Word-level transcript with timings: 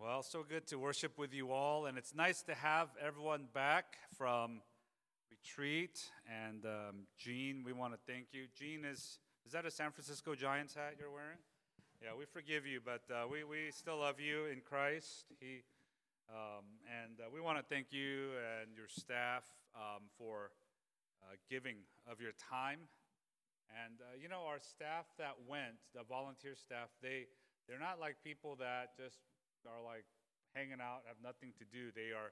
Well, 0.00 0.22
so 0.22 0.44
good 0.48 0.64
to 0.68 0.78
worship 0.78 1.18
with 1.18 1.34
you 1.34 1.50
all, 1.50 1.86
and 1.86 1.98
it's 1.98 2.14
nice 2.14 2.42
to 2.42 2.54
have 2.54 2.86
everyone 3.04 3.48
back 3.52 3.96
from 4.16 4.60
retreat. 5.28 5.98
And 6.46 6.64
um, 6.64 7.08
Gene, 7.18 7.64
we 7.66 7.72
want 7.72 7.94
to 7.94 7.98
thank 8.06 8.26
you. 8.30 8.44
Gene 8.56 8.84
is 8.84 9.18
is 9.44 9.50
that 9.50 9.66
a 9.66 9.72
San 9.72 9.90
Francisco 9.90 10.36
Giants 10.36 10.76
hat 10.76 10.94
you're 11.00 11.10
wearing? 11.10 11.38
Yeah, 12.00 12.10
we 12.16 12.26
forgive 12.26 12.64
you, 12.64 12.78
but 12.78 13.02
uh, 13.12 13.26
we 13.26 13.42
we 13.42 13.72
still 13.72 13.98
love 13.98 14.20
you 14.20 14.46
in 14.46 14.60
Christ. 14.60 15.32
He 15.40 15.64
um, 16.30 16.78
and 17.02 17.18
uh, 17.18 17.24
we 17.34 17.40
want 17.40 17.58
to 17.58 17.64
thank 17.64 17.88
you 17.90 18.30
and 18.62 18.76
your 18.76 18.86
staff 18.86 19.42
um, 19.74 20.04
for 20.16 20.52
uh, 21.24 21.34
giving 21.50 21.74
of 22.08 22.20
your 22.20 22.34
time. 22.48 22.86
And 23.84 23.98
uh, 24.00 24.14
you 24.22 24.28
know, 24.28 24.44
our 24.46 24.60
staff 24.60 25.06
that 25.18 25.34
went, 25.48 25.82
the 25.92 26.04
volunteer 26.08 26.54
staff, 26.54 26.86
they 27.02 27.26
they're 27.68 27.80
not 27.80 27.98
like 27.98 28.22
people 28.22 28.54
that 28.60 28.96
just 28.96 29.18
are 29.66 29.82
like 29.82 30.04
hanging 30.54 30.80
out, 30.82 31.02
have 31.06 31.22
nothing 31.22 31.54
to 31.58 31.64
do. 31.66 31.90
They 31.94 32.14
are 32.14 32.30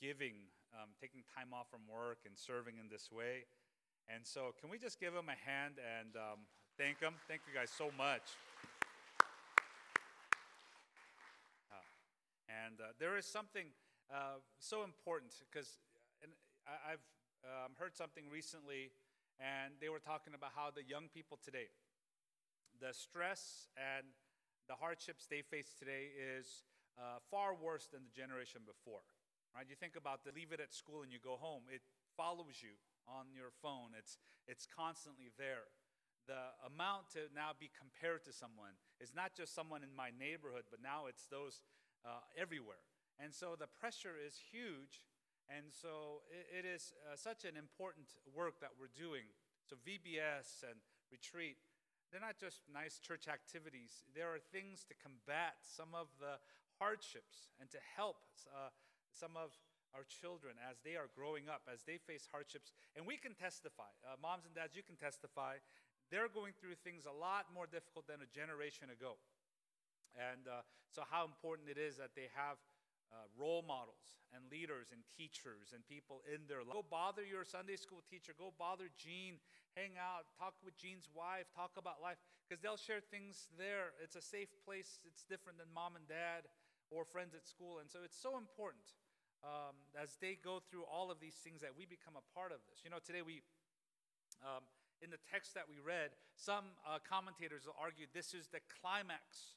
giving, 0.00 0.48
um, 0.72 0.94
taking 1.00 1.24
time 1.34 1.52
off 1.52 1.68
from 1.70 1.84
work 1.90 2.24
and 2.24 2.38
serving 2.38 2.78
in 2.78 2.88
this 2.88 3.10
way. 3.10 3.44
And 4.08 4.24
so, 4.24 4.54
can 4.60 4.70
we 4.70 4.78
just 4.78 5.00
give 5.00 5.12
them 5.12 5.28
a 5.28 5.36
hand 5.36 5.76
and 5.76 6.16
um, 6.16 6.48
thank 6.78 7.00
them? 7.00 7.14
Thank 7.28 7.42
you 7.44 7.52
guys 7.52 7.68
so 7.68 7.92
much. 7.96 8.24
Uh, 11.68 11.84
and 12.48 12.80
uh, 12.80 12.96
there 12.98 13.18
is 13.18 13.26
something 13.26 13.68
uh, 14.08 14.40
so 14.58 14.84
important 14.84 15.34
because 15.50 15.76
I, 16.64 16.96
have 16.96 17.04
um, 17.44 17.72
heard 17.76 17.96
something 17.96 18.24
recently, 18.32 18.92
and 19.36 19.76
they 19.80 19.88
were 19.88 20.00
talking 20.00 20.32
about 20.32 20.52
how 20.56 20.72
the 20.72 20.82
young 20.82 21.08
people 21.12 21.38
today, 21.44 21.68
the 22.80 22.92
stress 22.92 23.68
and 23.76 24.06
the 24.68 24.76
hardships 24.76 25.24
they 25.26 25.40
face 25.40 25.72
today 25.72 26.12
is 26.12 26.62
uh, 27.00 27.18
far 27.32 27.56
worse 27.56 27.88
than 27.88 28.04
the 28.04 28.14
generation 28.14 28.60
before. 28.68 29.02
Right? 29.56 29.64
You 29.64 29.74
think 29.74 29.96
about 29.96 30.28
the 30.28 30.30
leave 30.36 30.52
it 30.52 30.60
at 30.60 30.76
school 30.76 31.02
and 31.02 31.10
you 31.10 31.18
go 31.18 31.40
home. 31.40 31.64
It 31.72 31.80
follows 32.16 32.60
you 32.60 32.76
on 33.08 33.32
your 33.32 33.48
phone. 33.64 33.96
It's 33.96 34.20
it's 34.44 34.68
constantly 34.68 35.32
there. 35.40 35.72
The 36.28 36.52
amount 36.68 37.16
to 37.16 37.32
now 37.32 37.56
be 37.56 37.72
compared 37.72 38.24
to 38.28 38.32
someone 38.36 38.76
is 39.00 39.16
not 39.16 39.32
just 39.32 39.56
someone 39.56 39.80
in 39.80 39.92
my 39.96 40.12
neighborhood, 40.12 40.68
but 40.68 40.84
now 40.84 41.08
it's 41.08 41.24
those 41.32 41.64
uh, 42.04 42.20
everywhere. 42.36 42.84
And 43.16 43.32
so 43.32 43.56
the 43.56 43.66
pressure 43.80 44.14
is 44.20 44.36
huge. 44.36 45.00
And 45.48 45.72
so 45.72 46.20
it, 46.28 46.64
it 46.64 46.64
is 46.68 46.92
uh, 47.08 47.16
such 47.16 47.48
an 47.48 47.56
important 47.56 48.12
work 48.36 48.60
that 48.60 48.76
we're 48.76 48.92
doing. 48.92 49.32
So 49.64 49.80
VBS 49.80 50.68
and 50.68 50.76
retreat 51.08 51.56
they're 52.10 52.24
not 52.24 52.40
just 52.40 52.64
nice 52.72 52.98
church 52.98 53.28
activities, 53.28 54.04
there 54.16 54.32
are 54.32 54.40
things 54.40 54.84
to 54.88 54.94
combat 54.96 55.60
some 55.60 55.92
of 55.92 56.08
the 56.16 56.40
hardships 56.80 57.52
and 57.60 57.68
to 57.70 57.80
help 57.96 58.22
uh, 58.48 58.72
some 59.12 59.36
of 59.36 59.52
our 59.96 60.04
children 60.08 60.56
as 60.60 60.80
they 60.84 60.96
are 61.00 61.08
growing 61.16 61.48
up, 61.48 61.64
as 61.68 61.84
they 61.84 61.96
face 61.96 62.28
hardships. 62.28 62.72
And 62.96 63.08
we 63.08 63.16
can 63.16 63.32
testify. 63.32 63.88
Uh, 64.04 64.20
moms 64.20 64.44
and 64.44 64.52
dads, 64.52 64.76
you 64.76 64.84
can 64.84 64.96
testify. 64.96 65.60
They're 66.12 66.28
going 66.28 66.52
through 66.56 66.76
things 66.80 67.04
a 67.04 67.12
lot 67.12 67.48
more 67.52 67.68
difficult 67.68 68.08
than 68.08 68.20
a 68.20 68.28
generation 68.28 68.92
ago. 68.92 69.16
And 70.16 70.48
uh, 70.48 70.64
so, 70.88 71.04
how 71.04 71.28
important 71.28 71.68
it 71.68 71.76
is 71.76 72.00
that 72.00 72.16
they 72.16 72.32
have 72.32 72.56
uh, 73.12 73.26
role 73.36 73.64
models 73.64 74.20
and 74.34 74.44
leaders 74.52 74.92
and 74.92 75.00
teachers 75.08 75.72
and 75.72 75.80
people 75.88 76.20
in 76.28 76.44
their 76.48 76.60
life. 76.60 76.84
Go 76.84 76.84
bother 76.84 77.24
your 77.24 77.44
Sunday 77.44 77.76
school 77.76 78.04
teacher. 78.04 78.36
Go 78.36 78.52
bother 78.60 78.92
Gene. 79.00 79.40
Hang 79.72 79.96
out. 79.96 80.28
Talk 80.36 80.58
with 80.60 80.76
Gene's 80.76 81.08
wife. 81.12 81.48
Talk 81.56 81.76
about 81.80 82.04
life 82.04 82.20
because 82.44 82.60
they'll 82.60 82.80
share 82.80 83.00
things 83.00 83.48
there. 83.56 83.96
It's 84.02 84.16
a 84.16 84.24
safe 84.24 84.52
place. 84.64 85.00
It's 85.08 85.24
different 85.24 85.56
than 85.56 85.72
mom 85.72 85.96
and 85.96 86.04
dad 86.04 86.48
or 86.92 87.04
friends 87.04 87.32
at 87.32 87.48
school. 87.48 87.80
And 87.80 87.88
so 87.88 88.04
it's 88.04 88.18
so 88.18 88.36
important 88.36 88.96
um, 89.40 89.76
as 89.96 90.20
they 90.20 90.36
go 90.36 90.60
through 90.60 90.84
all 90.84 91.08
of 91.08 91.20
these 91.20 91.36
things 91.40 91.64
that 91.64 91.72
we 91.72 91.88
become 91.88 92.16
a 92.16 92.24
part 92.36 92.52
of 92.52 92.60
this. 92.68 92.84
You 92.84 92.90
know, 92.92 93.00
today 93.00 93.24
we. 93.24 93.40
Um, 94.38 94.62
in 95.02 95.10
the 95.10 95.22
text 95.30 95.54
that 95.54 95.70
we 95.70 95.78
read, 95.78 96.10
some 96.34 96.74
uh, 96.82 96.98
commentators 97.06 97.66
will 97.66 97.78
argue 97.78 98.10
this 98.10 98.34
is 98.34 98.50
the 98.50 98.58
climax 98.82 99.54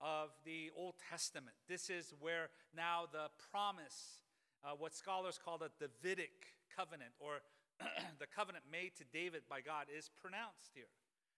of 0.00 0.30
the 0.44 0.70
Old 0.76 0.94
Testament. 1.10 1.56
This 1.68 1.90
is 1.90 2.14
where 2.20 2.48
now 2.74 3.04
the 3.12 3.28
promise, 3.52 4.22
uh, 4.64 4.70
what 4.78 4.94
scholars 4.94 5.38
call 5.42 5.58
the 5.58 5.70
Davidic 5.78 6.32
covenant, 6.74 7.12
or 7.20 7.40
the 8.18 8.26
covenant 8.26 8.64
made 8.70 8.96
to 8.96 9.04
David 9.12 9.42
by 9.48 9.60
God, 9.60 9.86
is 9.96 10.10
pronounced 10.20 10.72
here. 10.74 10.88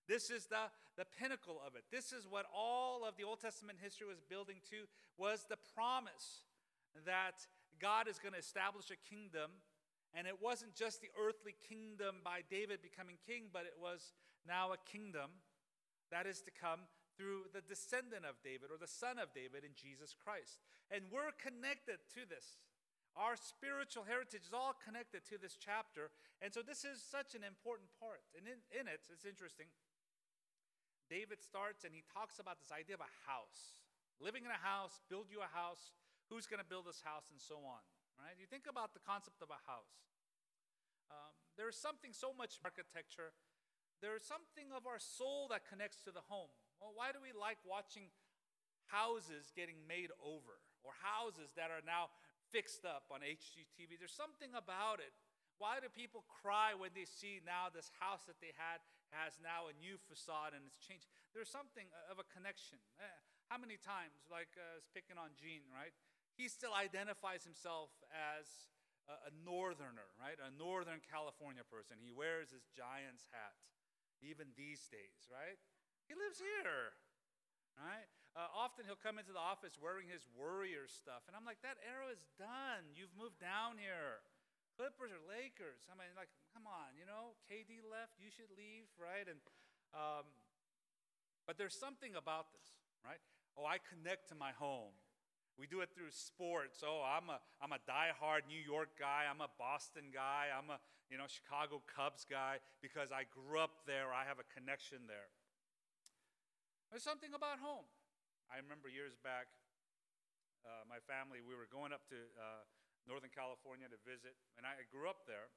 This 0.09 0.31
is 0.31 0.47
the, 0.47 0.71
the 0.97 1.07
pinnacle 1.19 1.61
of 1.65 1.75
it. 1.75 1.85
This 1.91 2.13
is 2.13 2.27
what 2.29 2.47
all 2.55 3.05
of 3.05 3.17
the 3.17 3.25
Old 3.25 3.41
Testament 3.41 3.79
history 3.83 4.07
was 4.07 4.21
building 4.21 4.57
to, 4.71 4.87
was 5.17 5.47
the 5.49 5.59
promise 5.75 6.43
that 7.07 7.47
God 7.81 8.09
is 8.09 8.19
going 8.19 8.33
to 8.33 8.39
establish 8.39 8.87
a 8.91 8.99
kingdom. 9.09 9.51
And 10.15 10.27
it 10.27 10.37
wasn't 10.43 10.75
just 10.75 11.01
the 11.01 11.09
earthly 11.19 11.55
kingdom 11.69 12.17
by 12.23 12.41
David 12.51 12.83
becoming 12.83 13.17
king, 13.27 13.45
but 13.53 13.63
it 13.63 13.75
was 13.81 14.13
now 14.47 14.73
a 14.73 14.79
kingdom 14.91 15.31
that 16.11 16.27
is 16.27 16.43
to 16.43 16.51
come 16.51 16.81
through 17.17 17.53
the 17.53 17.65
descendant 17.65 18.25
of 18.25 18.41
David 18.41 18.73
or 18.73 18.81
the 18.81 18.91
son 18.91 19.21
of 19.21 19.33
David 19.37 19.65
in 19.65 19.77
Jesus 19.77 20.17
Christ. 20.17 20.61
And 20.89 21.09
we're 21.13 21.33
connected 21.37 22.01
to 22.17 22.25
this. 22.25 22.61
Our 23.13 23.37
spiritual 23.37 24.09
heritage 24.09 24.49
is 24.49 24.57
all 24.57 24.73
connected 24.73 25.29
to 25.29 25.37
this 25.37 25.61
chapter. 25.61 26.09
And 26.41 26.49
so 26.49 26.65
this 26.65 26.89
is 26.89 27.05
such 27.05 27.37
an 27.37 27.45
important 27.45 27.93
part. 28.01 28.25
And 28.33 28.49
in, 28.49 28.65
in 28.73 28.89
it, 28.89 29.05
it's 29.13 29.29
interesting. 29.29 29.69
David 31.13 31.45
starts 31.45 31.85
and 31.85 31.93
he 31.93 32.01
talks 32.09 32.41
about 32.41 32.57
this 32.57 32.73
idea 32.73 32.97
of 32.97 33.05
a 33.05 33.15
house. 33.29 33.77
Living 34.17 34.49
in 34.49 34.53
a 34.55 34.63
house, 34.65 35.05
build 35.13 35.29
you 35.29 35.45
a 35.45 35.53
house, 35.53 35.93
who's 36.33 36.49
going 36.49 36.63
to 36.63 36.65
build 36.65 36.89
this 36.89 37.05
house, 37.05 37.29
and 37.29 37.37
so 37.37 37.61
on. 37.61 37.85
Right? 38.17 38.33
You 38.41 38.49
think 38.49 38.65
about 38.65 38.97
the 38.97 39.05
concept 39.05 39.45
of 39.45 39.53
a 39.53 39.61
house. 39.69 40.09
Um, 41.13 41.37
there 41.61 41.69
is 41.69 41.77
something 41.77 42.17
so 42.17 42.33
much 42.33 42.57
architecture. 42.65 43.37
There 44.01 44.17
is 44.17 44.25
something 44.25 44.73
of 44.73 44.89
our 44.89 44.97
soul 44.97 45.53
that 45.53 45.69
connects 45.69 46.01
to 46.09 46.15
the 46.15 46.25
home. 46.33 46.49
Well, 46.83 46.99
why 46.99 47.15
do 47.15 47.23
we 47.23 47.31
like 47.31 47.63
watching 47.63 48.11
houses 48.91 49.55
getting 49.55 49.79
made 49.87 50.11
over 50.19 50.59
or 50.83 50.91
houses 50.99 51.55
that 51.55 51.71
are 51.71 51.87
now 51.87 52.11
fixed 52.51 52.83
up 52.83 53.07
on 53.15 53.23
HGTV? 53.23 54.03
There's 54.03 54.11
something 54.11 54.51
about 54.51 54.99
it. 54.99 55.15
Why 55.63 55.79
do 55.79 55.87
people 55.87 56.27
cry 56.27 56.75
when 56.75 56.91
they 56.91 57.07
see 57.07 57.39
now 57.39 57.71
this 57.71 57.95
house 58.03 58.27
that 58.27 58.43
they 58.43 58.51
had 58.59 58.83
has 59.15 59.39
now 59.39 59.71
a 59.71 59.75
new 59.79 59.95
facade 60.11 60.59
and 60.59 60.67
it's 60.67 60.83
changed? 60.83 61.07
There's 61.31 61.47
something 61.47 61.87
of 62.11 62.19
a 62.19 62.27
connection. 62.35 62.83
Eh, 62.99 63.07
how 63.47 63.63
many 63.63 63.79
times, 63.79 64.27
like 64.27 64.51
uh, 64.59 64.83
picking 64.91 65.23
on 65.23 65.39
Gene, 65.39 65.63
right? 65.71 65.95
He 66.35 66.51
still 66.51 66.75
identifies 66.75 67.47
himself 67.47 67.95
as 68.11 68.75
a, 69.07 69.31
a 69.31 69.33
northerner, 69.47 70.11
right? 70.19 70.35
A 70.43 70.51
northern 70.51 70.99
California 70.99 71.63
person. 71.63 72.03
He 72.03 72.11
wears 72.11 72.51
his 72.51 72.67
Giants 72.75 73.31
hat, 73.31 73.55
even 74.19 74.51
these 74.59 74.91
days, 74.91 75.31
right? 75.31 75.63
He 76.07 76.15
lives 76.15 76.43
here. 76.43 76.97
Right? 77.77 78.09
Uh, 78.33 78.49
often 78.53 78.89
he'll 78.89 79.01
come 79.01 79.21
into 79.21 79.33
the 79.33 79.43
office 79.43 79.77
wearing 79.77 80.09
his 80.09 80.25
Warrior 80.33 80.89
stuff. 80.89 81.29
And 81.29 81.37
I'm 81.37 81.45
like, 81.45 81.61
that 81.61 81.77
era 81.85 82.09
is 82.09 82.25
done. 82.41 82.97
You've 82.97 83.13
moved 83.13 83.41
down 83.41 83.77
here. 83.77 84.25
Clippers 84.73 85.13
or 85.13 85.21
Lakers. 85.29 85.85
I 85.93 85.95
mean, 86.01 86.09
like, 86.17 86.33
come 86.57 86.65
on, 86.65 86.97
you 86.97 87.05
know, 87.05 87.37
KD 87.45 87.85
left, 87.85 88.17
you 88.17 88.33
should 88.33 88.49
leave, 88.57 88.89
right? 88.97 89.29
And 89.29 89.37
um, 89.93 90.25
but 91.45 91.61
there's 91.61 91.77
something 91.77 92.17
about 92.17 92.53
this, 92.57 92.73
right? 93.05 93.21
Oh, 93.59 93.69
I 93.69 93.77
connect 93.77 94.33
to 94.33 94.35
my 94.35 94.57
home. 94.57 94.97
We 95.61 95.69
do 95.69 95.85
it 95.85 95.93
through 95.93 96.09
sports. 96.17 96.81
Oh, 96.81 97.05
I'm 97.05 97.29
a 97.29 97.37
I'm 97.61 97.77
a 97.77 97.83
diehard 97.85 98.49
New 98.49 98.61
York 98.61 98.97
guy. 98.97 99.29
I'm 99.29 99.45
a 99.45 99.53
Boston 99.61 100.09
guy. 100.09 100.49
I'm 100.49 100.73
a 100.73 100.81
you 101.13 101.21
know 101.21 101.29
Chicago 101.29 101.85
Cubs 101.85 102.25
guy 102.25 102.65
because 102.81 103.13
I 103.13 103.29
grew 103.29 103.61
up 103.61 103.85
there. 103.85 104.17
I 104.17 104.25
have 104.25 104.41
a 104.41 104.49
connection 104.49 105.05
there. 105.05 105.29
There's 106.93 107.09
something 107.09 107.33
about 107.33 107.57
home. 107.57 107.89
I 108.53 108.61
remember 108.61 108.85
years 108.93 109.17
back, 109.17 109.49
uh, 110.61 110.85
my 110.85 111.01
family, 111.09 111.41
we 111.41 111.57
were 111.57 111.65
going 111.65 111.89
up 111.89 112.05
to 112.13 112.21
uh, 112.37 112.69
Northern 113.09 113.33
California 113.33 113.89
to 113.89 113.97
visit, 114.05 114.37
and 114.61 114.69
I 114.69 114.77
grew 114.93 115.09
up 115.09 115.25
there. 115.25 115.49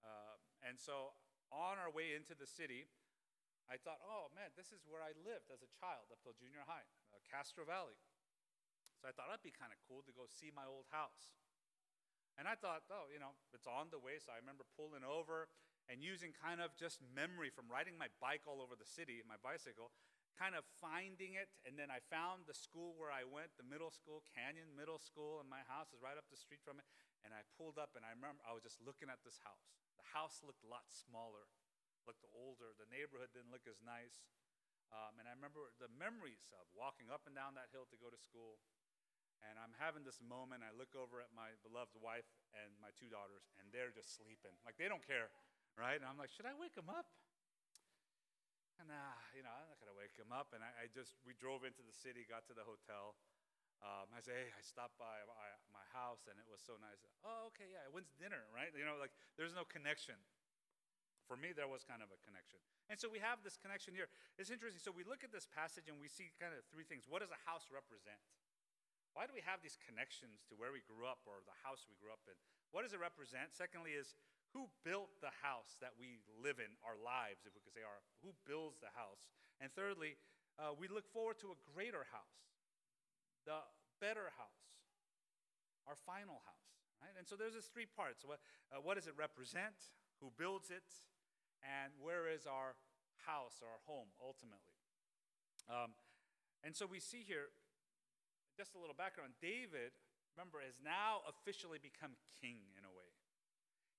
Uh, 0.00 0.40
and 0.64 0.80
so 0.80 1.12
on 1.52 1.76
our 1.76 1.92
way 1.92 2.16
into 2.16 2.32
the 2.32 2.48
city, 2.48 2.88
I 3.68 3.76
thought, 3.76 4.00
oh 4.08 4.32
man, 4.32 4.56
this 4.56 4.72
is 4.72 4.88
where 4.88 5.04
I 5.04 5.12
lived 5.20 5.52
as 5.52 5.60
a 5.60 5.68
child 5.68 6.08
up 6.08 6.24
till 6.24 6.32
junior 6.32 6.64
high, 6.64 6.88
uh, 7.12 7.20
Castro 7.28 7.68
Valley. 7.68 8.00
So 8.96 9.04
I 9.04 9.12
thought 9.12 9.28
that'd 9.28 9.44
be 9.44 9.52
kind 9.52 9.68
of 9.68 9.76
cool 9.84 10.00
to 10.08 10.16
go 10.16 10.24
see 10.24 10.48
my 10.48 10.64
old 10.64 10.88
house. 10.88 11.36
And 12.40 12.48
I 12.48 12.56
thought, 12.56 12.88
oh, 12.88 13.12
you 13.12 13.20
know, 13.20 13.36
it's 13.52 13.68
on 13.68 13.92
the 13.92 14.00
way. 14.00 14.16
So 14.16 14.32
I 14.32 14.40
remember 14.40 14.64
pulling 14.80 15.04
over 15.04 15.52
and 15.92 16.00
using 16.00 16.32
kind 16.32 16.64
of 16.64 16.72
just 16.72 17.04
memory 17.12 17.52
from 17.52 17.68
riding 17.68 18.00
my 18.00 18.08
bike 18.16 18.48
all 18.48 18.64
over 18.64 18.72
the 18.72 18.88
city, 18.88 19.20
my 19.28 19.36
bicycle, 19.44 19.92
kind 20.34 20.58
of 20.58 20.66
finding 20.82 21.38
it. 21.38 21.50
And 21.62 21.78
then 21.78 21.88
I 21.90 22.02
found 22.10 22.46
the 22.50 22.56
school 22.56 22.94
where 22.98 23.14
I 23.14 23.22
went, 23.22 23.54
the 23.54 23.66
middle 23.66 23.90
school, 23.94 24.26
Canyon 24.26 24.74
Middle 24.74 24.98
School, 24.98 25.38
and 25.38 25.46
my 25.46 25.62
house 25.70 25.94
is 25.94 26.02
right 26.02 26.18
up 26.18 26.26
the 26.28 26.38
street 26.38 26.62
from 26.62 26.82
it. 26.82 26.86
And 27.22 27.32
I 27.32 27.46
pulled 27.56 27.80
up, 27.80 27.96
and 27.96 28.04
I 28.04 28.12
remember 28.12 28.42
I 28.44 28.52
was 28.52 28.66
just 28.66 28.82
looking 28.82 29.08
at 29.08 29.22
this 29.22 29.40
house. 29.40 29.64
The 29.96 30.04
house 30.12 30.42
looked 30.44 30.66
a 30.66 30.70
lot 30.70 30.84
smaller, 30.90 31.48
looked 32.04 32.26
older. 32.34 32.76
The 32.76 32.90
neighborhood 32.90 33.32
didn't 33.32 33.54
look 33.54 33.64
as 33.64 33.80
nice. 33.80 34.28
Um, 34.92 35.16
and 35.18 35.26
I 35.26 35.32
remember 35.32 35.72
the 35.80 35.90
memories 35.90 36.52
of 36.54 36.68
walking 36.76 37.08
up 37.08 37.24
and 37.24 37.32
down 37.34 37.56
that 37.56 37.72
hill 37.72 37.88
to 37.88 37.96
go 37.98 38.12
to 38.12 38.20
school, 38.20 38.60
And 39.44 39.60
I'm 39.60 39.76
having 39.76 40.04
this 40.08 40.20
moment. 40.24 40.64
I 40.64 40.72
look 40.72 40.96
over 40.96 41.20
at 41.20 41.28
my 41.36 41.52
beloved 41.60 41.96
wife 42.00 42.28
and 42.56 42.72
my 42.80 42.88
two 42.96 43.12
daughters, 43.12 43.44
and 43.60 43.68
they're 43.74 43.92
just 43.92 44.16
sleeping. 44.16 44.56
Like 44.64 44.80
they 44.80 44.88
don't 44.88 45.04
care, 45.04 45.28
right? 45.76 46.00
And 46.00 46.08
I'm 46.08 46.16
like, 46.16 46.32
should 46.32 46.48
I 46.48 46.56
wake 46.56 46.72
them 46.72 46.88
up? 46.88 47.08
And 48.84 48.92
uh, 48.92 49.16
you 49.32 49.40
know, 49.40 49.48
I'm 49.48 49.64
not 49.64 49.80
gonna 49.80 49.96
wake 49.96 50.12
him 50.12 50.28
up. 50.28 50.52
And 50.52 50.60
I, 50.60 50.68
I 50.84 50.92
just 50.92 51.16
we 51.24 51.32
drove 51.32 51.64
into 51.64 51.80
the 51.80 51.96
city, 51.96 52.28
got 52.28 52.44
to 52.52 52.54
the 52.54 52.68
hotel. 52.68 53.16
Um, 53.80 54.12
I 54.12 54.20
say, 54.20 54.36
hey, 54.36 54.52
I 54.52 54.60
stopped 54.60 55.00
by 55.00 55.24
my, 55.24 55.48
my 55.72 55.84
house, 55.92 56.24
and 56.28 56.36
it 56.36 56.44
was 56.48 56.60
so 56.60 56.76
nice. 56.80 57.00
Oh, 57.24 57.48
okay, 57.52 57.68
yeah. 57.68 57.84
When's 57.88 58.12
dinner, 58.16 58.44
right? 58.52 58.68
You 58.76 58.84
know, 58.84 59.00
like 59.00 59.16
there's 59.40 59.56
no 59.56 59.64
connection. 59.64 60.20
For 61.24 61.40
me, 61.40 61.56
there 61.56 61.64
was 61.64 61.80
kind 61.80 62.04
of 62.04 62.12
a 62.12 62.20
connection. 62.20 62.60
And 62.92 63.00
so 63.00 63.08
we 63.08 63.16
have 63.24 63.40
this 63.40 63.56
connection 63.56 63.96
here. 63.96 64.12
It's 64.36 64.52
interesting. 64.52 64.76
So 64.76 64.92
we 64.92 65.08
look 65.08 65.24
at 65.24 65.32
this 65.32 65.48
passage 65.48 65.88
and 65.88 65.96
we 65.96 66.04
see 66.04 66.28
kind 66.36 66.52
of 66.52 66.60
three 66.68 66.84
things. 66.84 67.08
What 67.08 67.24
does 67.24 67.32
a 67.32 67.40
house 67.48 67.72
represent? 67.72 68.20
Why 69.16 69.24
do 69.24 69.32
we 69.32 69.40
have 69.48 69.64
these 69.64 69.80
connections 69.80 70.44
to 70.52 70.58
where 70.60 70.68
we 70.68 70.84
grew 70.84 71.08
up 71.08 71.24
or 71.24 71.40
the 71.48 71.56
house 71.64 71.88
we 71.88 71.96
grew 71.96 72.12
up 72.12 72.20
in? 72.28 72.36
What 72.76 72.84
does 72.84 72.92
it 72.92 73.00
represent? 73.00 73.56
Secondly, 73.56 73.96
is 73.96 74.12
who 74.54 74.70
built 74.86 75.10
the 75.18 75.34
house 75.42 75.74
that 75.82 75.98
we 75.98 76.22
live 76.38 76.62
in, 76.62 76.70
our 76.86 76.94
lives, 76.94 77.42
if 77.42 77.52
we 77.58 77.60
could 77.66 77.74
say 77.74 77.82
our, 77.82 78.00
who 78.22 78.30
builds 78.46 78.78
the 78.78 78.94
house? 78.94 79.26
And 79.58 79.74
thirdly, 79.74 80.14
uh, 80.56 80.70
we 80.78 80.86
look 80.86 81.10
forward 81.10 81.42
to 81.42 81.50
a 81.50 81.58
greater 81.74 82.06
house, 82.14 82.38
the 83.42 83.58
better 83.98 84.30
house, 84.38 84.62
our 85.90 85.98
final 85.98 86.38
house, 86.46 86.70
right? 87.02 87.12
And 87.18 87.26
so 87.26 87.34
there's 87.34 87.58
this 87.58 87.66
three 87.66 87.90
parts. 87.90 88.22
What, 88.22 88.38
uh, 88.70 88.78
what 88.78 88.94
does 88.94 89.10
it 89.10 89.18
represent? 89.18 89.74
Who 90.22 90.30
builds 90.38 90.70
it? 90.70 90.86
And 91.66 91.90
where 91.98 92.30
is 92.30 92.46
our 92.46 92.78
house, 93.26 93.58
our 93.58 93.82
home, 93.90 94.14
ultimately? 94.22 94.78
Um, 95.66 95.98
and 96.62 96.78
so 96.78 96.86
we 96.86 97.02
see 97.02 97.26
here 97.26 97.50
just 98.54 98.78
a 98.78 98.80
little 98.80 98.94
background 98.94 99.34
David, 99.42 99.90
remember, 100.38 100.62
has 100.62 100.78
now 100.78 101.26
officially 101.26 101.82
become 101.82 102.14
king 102.38 102.70
in 102.78 102.86
a. 102.86 102.93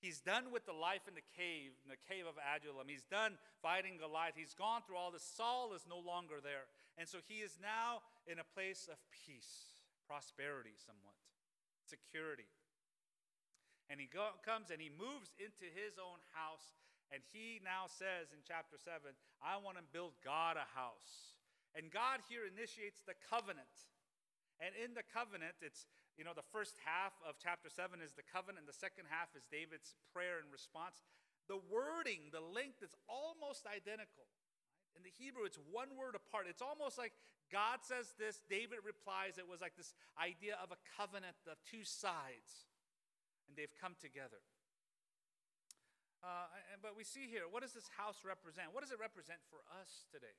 He's 0.06 0.22
done 0.22 0.54
with 0.54 0.69
the 0.69 0.78
life 0.78 1.10
in 1.10 1.18
the 1.18 1.25
cave, 1.34 1.74
in 1.81 1.90
the 1.90 1.98
cave 2.06 2.30
of 2.30 2.38
Adullam. 2.38 2.86
He's 2.86 3.10
done 3.10 3.42
fighting 3.66 3.98
Goliath. 3.98 4.38
He's 4.38 4.54
gone 4.54 4.86
through 4.86 5.02
all 5.02 5.10
this. 5.10 5.25
Saul 5.25 5.74
is 5.74 5.90
no 5.90 5.98
longer 5.98 6.38
there. 6.46 6.69
And 6.94 7.10
so 7.10 7.25
he 7.25 7.42
is 7.42 7.57
now 7.57 8.06
in 8.30 8.38
a 8.38 8.46
place 8.46 8.86
of 8.86 9.02
peace, 9.10 9.74
prosperity, 10.06 10.78
somewhat, 10.78 11.18
security. 11.90 12.46
And 13.90 13.98
he 13.98 14.06
go, 14.06 14.38
comes 14.46 14.69
and 14.69 14.78
he 14.78 14.94
moves 14.94 15.34
into 15.42 15.66
his 15.74 15.98
own 15.98 16.22
house. 16.38 16.78
And 17.10 17.25
he 17.34 17.58
now 17.66 17.90
says 17.90 18.30
in 18.30 18.46
chapter 18.46 18.78
7, 18.78 19.10
I 19.42 19.58
want 19.58 19.81
to 19.81 19.86
build 19.90 20.13
God 20.22 20.54
a 20.54 20.69
house. 20.78 21.34
And 21.74 21.90
God 21.90 22.22
here 22.30 22.46
initiates 22.46 23.01
the 23.01 23.18
covenant. 23.25 23.90
And 24.62 24.78
in 24.78 24.94
the 24.94 25.06
covenant, 25.06 25.58
it's, 25.66 25.90
you 26.16 26.24
know, 26.24 26.36
the 26.36 26.48
first 26.56 26.80
half 26.84 27.12
of 27.28 27.36
chapter 27.38 27.68
7 27.68 28.00
is 28.00 28.16
the 28.16 28.26
covenant, 28.26 28.64
and 28.64 28.70
the 28.70 28.76
second 28.76 29.12
half 29.12 29.36
is 29.36 29.44
David's 29.52 29.96
prayer 30.16 30.40
and 30.40 30.48
response. 30.52 31.04
The 31.52 31.60
wording, 31.70 32.32
the 32.32 32.42
length 32.42 32.82
is 32.82 32.96
almost 33.06 33.68
identical. 33.68 34.26
In 34.96 35.04
the 35.04 35.12
Hebrew, 35.12 35.44
it's 35.44 35.60
one 35.70 35.94
word 36.00 36.16
apart. 36.16 36.48
It's 36.48 36.64
almost 36.64 36.96
like 36.96 37.12
God 37.52 37.84
says 37.84 38.16
this, 38.16 38.40
David 38.48 38.82
replies. 38.88 39.36
It 39.36 39.46
was 39.46 39.60
like 39.60 39.76
this 39.76 39.94
idea 40.16 40.56
of 40.58 40.72
a 40.72 40.80
covenant 40.96 41.38
of 41.46 41.60
two 41.68 41.84
sides, 41.84 42.72
and 43.46 43.54
they've 43.60 43.76
come 43.78 44.00
together. 44.00 44.40
Uh, 46.24 46.50
but 46.82 46.98
we 46.98 47.06
see 47.06 47.30
here, 47.30 47.46
what 47.46 47.62
does 47.62 47.78
this 47.78 47.92
house 48.00 48.26
represent? 48.26 48.74
What 48.74 48.82
does 48.82 48.90
it 48.90 48.98
represent 48.98 49.44
for 49.52 49.62
us 49.78 50.10
today? 50.10 50.34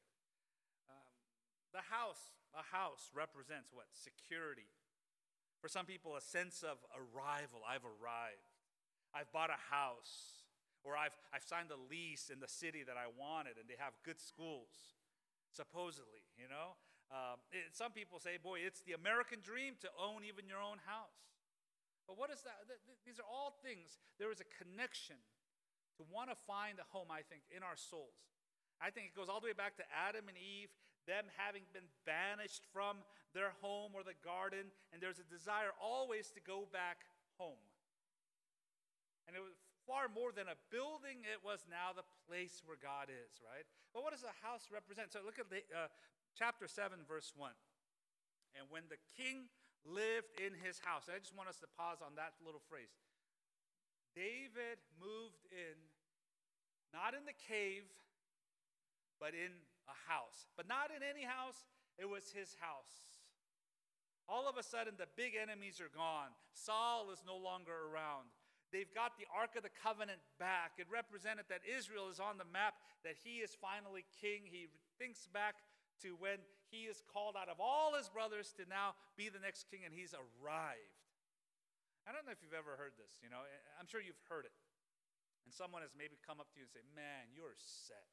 The 1.76 1.84
house, 1.92 2.32
a 2.56 2.64
house 2.64 3.12
represents 3.12 3.68
what? 3.68 3.84
Security. 3.92 4.64
For 5.60 5.68
some 5.68 5.86
people, 5.86 6.16
a 6.16 6.20
sense 6.20 6.62
of 6.62 6.78
arrival. 6.94 7.60
I've 7.66 7.84
arrived. 7.84 8.54
I've 9.14 9.30
bought 9.32 9.50
a 9.50 9.60
house. 9.72 10.44
Or 10.86 10.94
I've, 10.94 11.18
I've 11.34 11.42
signed 11.42 11.74
a 11.74 11.80
lease 11.90 12.30
in 12.30 12.38
the 12.38 12.46
city 12.46 12.86
that 12.86 12.94
I 12.94 13.10
wanted, 13.10 13.58
and 13.58 13.66
they 13.66 13.74
have 13.74 13.98
good 14.06 14.22
schools, 14.22 14.94
supposedly, 15.50 16.22
you 16.38 16.46
know? 16.46 16.78
Um, 17.10 17.42
it, 17.50 17.74
some 17.74 17.90
people 17.90 18.22
say, 18.22 18.38
boy, 18.38 18.62
it's 18.62 18.86
the 18.86 18.94
American 18.94 19.42
dream 19.42 19.74
to 19.82 19.90
own 19.98 20.22
even 20.22 20.46
your 20.46 20.62
own 20.62 20.78
house. 20.86 21.26
But 22.06 22.14
what 22.14 22.30
is 22.30 22.46
that? 22.46 22.62
These 23.02 23.18
are 23.18 23.26
all 23.26 23.58
things. 23.66 23.98
There 24.22 24.30
is 24.30 24.38
a 24.38 24.46
connection 24.46 25.18
to 25.98 26.06
want 26.06 26.30
to 26.30 26.38
find 26.38 26.78
a 26.78 26.86
home, 26.94 27.10
I 27.10 27.26
think, 27.26 27.42
in 27.50 27.66
our 27.66 27.74
souls. 27.74 28.30
I 28.78 28.94
think 28.94 29.10
it 29.10 29.14
goes 29.18 29.26
all 29.26 29.42
the 29.42 29.50
way 29.50 29.58
back 29.58 29.74
to 29.82 29.86
Adam 29.90 30.30
and 30.30 30.38
Eve 30.38 30.70
them 31.06 31.30
having 31.38 31.62
been 31.72 31.86
banished 32.04 32.66
from 32.74 33.02
their 33.34 33.54
home 33.62 33.94
or 33.94 34.02
the 34.02 34.18
garden, 34.26 34.70
and 34.92 34.98
there's 34.98 35.22
a 35.22 35.28
desire 35.30 35.70
always 35.78 36.30
to 36.34 36.40
go 36.42 36.66
back 36.70 37.06
home. 37.38 37.62
And 39.26 39.34
it 39.34 39.42
was 39.42 39.54
far 39.86 40.10
more 40.10 40.34
than 40.34 40.50
a 40.50 40.58
building, 40.70 41.22
it 41.26 41.42
was 41.46 41.62
now 41.70 41.94
the 41.94 42.06
place 42.26 42.62
where 42.66 42.78
God 42.78 43.06
is, 43.06 43.38
right? 43.42 43.66
But 43.94 44.02
what 44.02 44.10
does 44.10 44.26
a 44.26 44.34
house 44.42 44.66
represent? 44.70 45.14
So 45.14 45.22
look 45.22 45.38
at 45.38 45.46
the, 45.46 45.62
uh, 45.70 45.90
chapter 46.34 46.66
7, 46.66 47.06
verse 47.06 47.32
1. 47.38 47.54
And 48.58 48.66
when 48.68 48.90
the 48.90 48.98
king 49.14 49.46
lived 49.86 50.34
in 50.42 50.52
his 50.58 50.82
house, 50.82 51.06
I 51.06 51.22
just 51.22 51.36
want 51.36 51.48
us 51.48 51.62
to 51.62 51.70
pause 51.78 52.02
on 52.02 52.18
that 52.18 52.34
little 52.42 52.62
phrase. 52.66 52.90
David 54.16 54.82
moved 54.98 55.44
in, 55.52 55.76
not 56.90 57.14
in 57.14 57.28
the 57.28 57.36
cave, 57.36 57.84
but 59.20 59.36
in 59.36 59.52
a 59.88 59.96
house. 60.10 60.46
But 60.56 60.68
not 60.68 60.90
in 60.94 61.02
any 61.02 61.24
house, 61.24 61.66
it 61.98 62.08
was 62.08 62.30
his 62.30 62.54
house. 62.60 63.22
All 64.26 64.50
of 64.50 64.58
a 64.58 64.66
sudden, 64.66 64.98
the 64.98 65.10
big 65.14 65.38
enemies 65.38 65.78
are 65.78 65.92
gone. 65.92 66.34
Saul 66.52 67.14
is 67.14 67.22
no 67.22 67.38
longer 67.38 67.86
around. 67.90 68.26
They've 68.74 68.90
got 68.90 69.14
the 69.14 69.30
Ark 69.30 69.54
of 69.54 69.62
the 69.62 69.70
Covenant 69.70 70.18
back. 70.42 70.82
It 70.82 70.90
represented 70.90 71.46
that 71.46 71.62
Israel 71.62 72.10
is 72.10 72.18
on 72.18 72.34
the 72.34 72.48
map, 72.50 72.74
that 73.06 73.14
he 73.22 73.38
is 73.38 73.54
finally 73.54 74.02
king. 74.18 74.42
He 74.42 74.66
thinks 74.98 75.30
back 75.30 75.62
to 76.02 76.18
when 76.18 76.42
he 76.66 76.90
is 76.90 76.98
called 77.06 77.38
out 77.38 77.46
of 77.46 77.62
all 77.62 77.94
his 77.94 78.10
brothers 78.10 78.50
to 78.58 78.66
now 78.66 78.98
be 79.14 79.30
the 79.30 79.38
next 79.38 79.70
king, 79.70 79.86
and 79.86 79.94
he's 79.94 80.12
arrived. 80.12 80.98
I 82.06 82.14
don't 82.14 82.26
know 82.26 82.34
if 82.34 82.42
you've 82.42 82.54
ever 82.54 82.74
heard 82.78 82.94
this, 82.98 83.18
you 83.22 83.30
know, 83.30 83.42
I'm 83.78 83.86
sure 83.86 84.02
you've 84.02 84.18
heard 84.30 84.46
it. 84.46 84.54
And 85.46 85.54
someone 85.54 85.82
has 85.82 85.94
maybe 85.94 86.18
come 86.26 86.42
up 86.42 86.50
to 86.54 86.58
you 86.58 86.66
and 86.66 86.74
say, 86.74 86.82
Man, 86.94 87.30
you're 87.30 87.54
set. 87.54 88.05